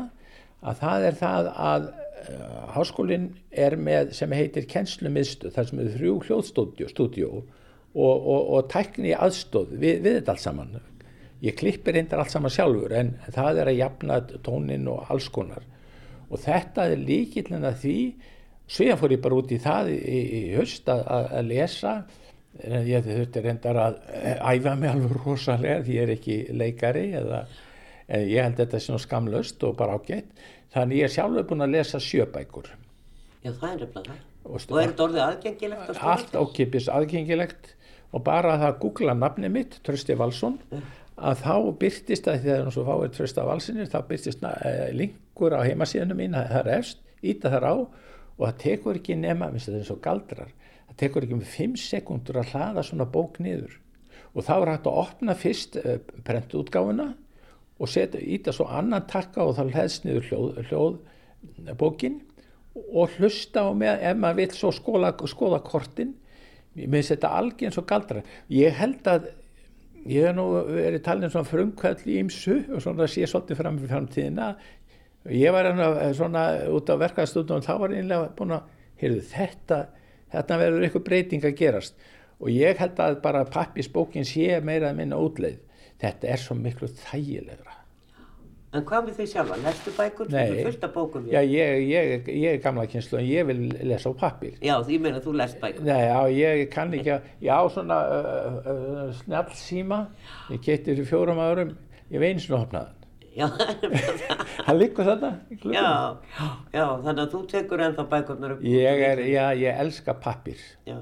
[0.59, 1.89] að það er það að
[2.75, 7.43] háskólinn er með sem heitir kennslumiðstu þar sem er þrjú hljóðstúdjó og,
[7.95, 10.79] og, og tækni aðstóð við, við þetta allt saman.
[11.43, 15.63] Ég klippir reyndar allt saman sjálfur en það er að jafna tónin og alls konar.
[16.29, 17.99] Og þetta er líkillin að því
[18.69, 21.95] síðan fór ég bara út í það í, í, höst að, að, lesa.
[22.59, 27.05] En ég þurfti reyndar að eh, æfa mig alveg rosalega því ég er ekki leikari
[27.17, 27.43] eða
[28.09, 30.29] en ég held þetta nú skamlaust og bara ágætt.
[30.73, 32.69] Þannig ég er sjálfur búin að lesa sjöbækur
[33.39, 34.23] Já, það er nefnilega það.
[34.43, 37.75] Og Og, er þetta orðið aðgengilegt allt ókipis aðgengilegt.
[38.09, 40.57] Og bara að það googla nafni mitt Trösti Valsson
[41.19, 46.17] að þá byrtist það er svo fáið Trösta Valsinir þá byrtist uh, linkur á heimasíðunum
[46.17, 49.89] mín það er efst, íta þar á og það tekur ekki nema, minnst þetta er
[49.91, 50.53] svo galdrar
[50.89, 53.77] það tekur ekki um 5 sekundur að hlaða svona bók niður.
[54.33, 57.11] Og þá er hægt að opna fyrst uh, prentútgáfuna
[57.79, 62.19] og setja, íta svo annan takka og þá hlæðst niður hljóð, hljóð bókin
[62.75, 66.15] og hlusta á með ef maður vill svo skóla, skoða kortin.
[66.75, 68.21] Finnst þetta algjörn svo galdra
[68.53, 69.29] ég held að
[70.07, 73.93] ég hef nú verið talin svona frumkvæll í ymsu og svona sé svolítið fram fyrir
[73.95, 74.51] framtíðina.
[75.35, 78.69] Ég var hérna svona út á verkaðstundum og þá var ég einlega búin að
[79.01, 79.79] heyrðu, þetta,
[80.35, 82.07] þetta verður eitthvað breyting að gerast.
[82.39, 85.59] Og ég held að bara pappisbókin sé meira að minna útleið
[86.01, 87.79] þetta er svo miklu þægilegra
[88.69, 89.55] En hvað með þau sjálfa?
[89.63, 90.27] Lestu bækur?
[90.29, 91.31] Nei.
[91.33, 94.59] Já, ég, ég, ég er gamla kynslu en ég vil lesa á pappir.
[94.61, 95.87] Já, því meina þú lest bækur.
[95.87, 99.99] Nei, já, ég kann ekki að, já, svona uh, uh, snjall síma,
[100.53, 101.73] ég keitti fyrir fjórum árum,
[102.13, 102.93] ég veins nú opnaðan.
[103.33, 103.47] Já,
[104.67, 105.73] það liggur glöggum.
[105.73, 105.89] Já,
[106.75, 108.63] já, þannig að þú tekur ennþá bækurnar upp.
[108.69, 110.61] Ég er, já, ég elska pappir.
[110.85, 110.99] Já.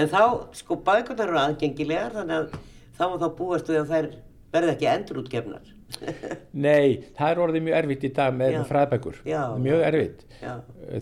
[0.00, 0.22] En þá,
[0.56, 2.69] sko, bækurnar eru aðgengilegar, þannig að
[3.00, 4.08] þá má þá búast við að þær
[4.52, 5.68] verði ekki endurútgefnar.
[6.66, 9.20] Nei, það er orðið mjög erfitt í dag með fræðbækur.
[9.64, 10.24] Mjög erfitt.
[10.40, 10.52] Já,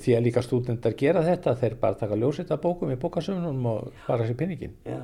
[0.00, 4.24] Því að líka stúdendar gera þetta, þeir bara taka ljósita bókum í bókasöfunum og fara
[4.28, 4.76] sér pinningin.
[4.88, 5.00] já.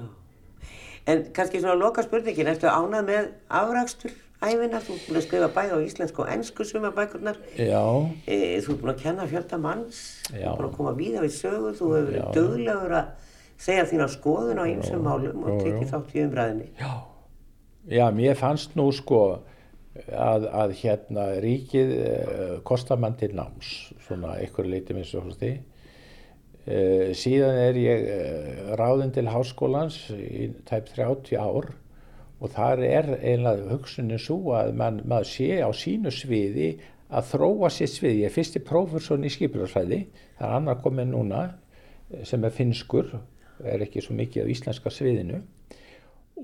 [1.04, 4.14] En kannski svona loka spurningin, ertu ánað með afrakstur
[4.44, 4.78] æfina?
[4.80, 7.36] Þú ert búin að skrifa bæði á íslensku og ennsku suma bækurnar.
[7.60, 7.82] Já,
[8.24, 9.98] E, þú ert búin að kenna fjölda manns,
[10.30, 10.48] þú Já.
[10.48, 13.12] ert búin að koma víða við sögur, þú hefur verið döglegur að
[13.60, 16.70] segja þína skoðun á ýmsum málum og tekið þátt í umræðinni.
[16.80, 16.92] Já,
[17.90, 19.20] já, mér fannst nú sko
[20.10, 25.54] að, að hérna ríkið uh, kostar mann til náms, svona einhverju leiti minnst og því.
[26.64, 31.74] Uh, síðan er ég uh, ráðinn til háskólans í tæp 30 ár
[32.44, 36.74] og þar er einlega hugsunin svo að man, maður sé á sínu sviði
[37.14, 38.22] að þróa sér sviði.
[38.24, 40.00] Ég er fyrsti prófessorn í skipilarsfæði,
[40.38, 43.12] það er annar komið núna eh, sem er finskur,
[43.62, 45.40] er ekki svo mikið á íslenska sviðinu.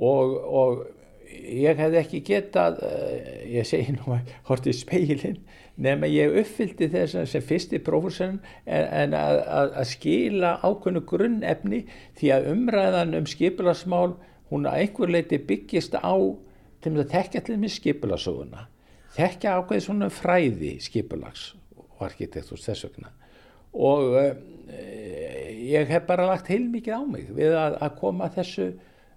[0.01, 0.83] Og, og
[1.31, 5.39] ég hefði ekki getað, uh, ég segi nú að horti í speilin,
[5.81, 11.05] nema ég uppfyldi þess að sem fyrsti prófessorinn en, en að, að, að skila ákveðnu
[11.09, 11.85] grunnefni
[12.21, 14.19] því að umræðan um skipilarsmál
[14.51, 16.15] hún að einhver leiti byggist á
[16.85, 18.67] til að tekja til með skipilarsöguna
[19.17, 23.13] þekka ákveði svona fræði skipulags og arkitektúrs þess vegna.
[23.75, 24.31] Og uh,
[25.71, 28.71] ég hef bara lagt heilmikið á mig við að, að koma þessu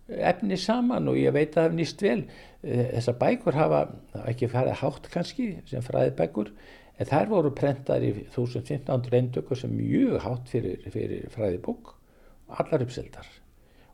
[0.07, 2.21] efni saman og ég veit að það hef nýst vel.
[2.63, 3.83] Eh, þessar bækur hafa
[4.29, 6.51] ekki farið hátt kannski sem fræðibækur
[6.99, 11.95] en þær voru prentar í 1500 eindöku sem mjög hátt fyrir, fyrir fræðibók,
[12.59, 13.27] allar uppseldar.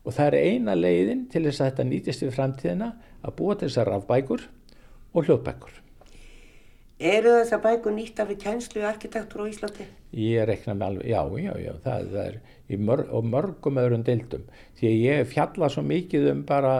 [0.04, 2.90] Og það er eina leiðin til þess að þetta nýtist við framtíðina
[3.20, 4.46] að búa til þessar rafbækur
[5.14, 5.80] og hljóðbækur.
[7.00, 9.86] Eru þessar bækur nýtt af við kænslu arkitektur á Íslandi?
[10.12, 14.44] Ég rekna með alveg, já, já, já, það, það er mörg, og mörgum öðrum deildum.
[14.76, 16.74] Því að ég fjalla svo mikið um bara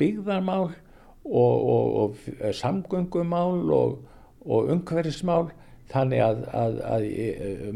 [0.00, 4.00] byggðarmál og, og, og samgöngumál og,
[4.48, 5.50] og umhverfismál
[5.92, 7.06] þannig að, að, að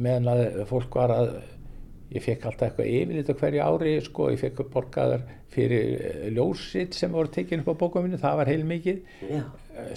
[0.00, 1.32] meðan að fólk var að
[2.10, 7.12] ég fekk alltaf eitthvað yfirlit á hverju ári sko, ég fekk borgaðar fyrir ljósitt sem
[7.12, 9.04] voru tekinn upp á bókuminu, það var heilmikið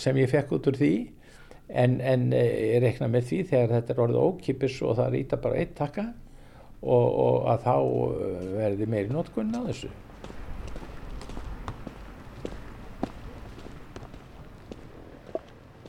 [0.01, 0.95] sem ég fekk út úr því
[1.70, 5.59] en, en ég rekna með því þegar þetta er orðið ókipis og það rýta bara
[5.61, 6.07] eitt takka
[6.84, 7.76] og, og að þá
[8.57, 9.91] verði meiri notkunn á þessu.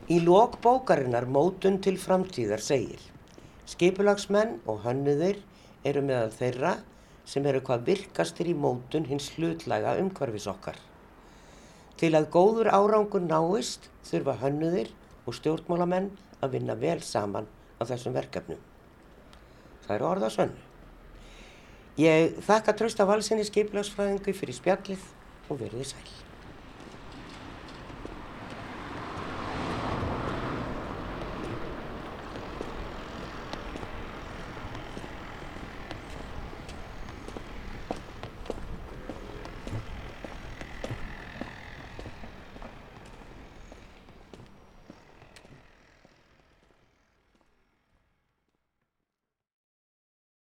[0.05, 3.01] Í lok bókarinnar Mótun til framtíðar segir
[3.65, 5.39] Skipulagsmenn og hönnuðir
[5.89, 6.73] eru meðal þeirra
[7.25, 10.77] sem eru hvað virkastir í mótun hins hlutlæga umhverfis okkar.
[11.97, 14.93] Til að góður árangur náist þurfa hönnuðir
[15.25, 16.11] og stjórnmálamenn
[16.45, 17.49] að vinna vel saman
[17.81, 18.61] á þessum verkefnum.
[19.87, 20.61] Það eru orða sönnu.
[22.01, 25.03] Ég þakka trösta valsinni skiplagsfræðingu fyrir spjallið
[25.49, 26.24] og verðið sæl.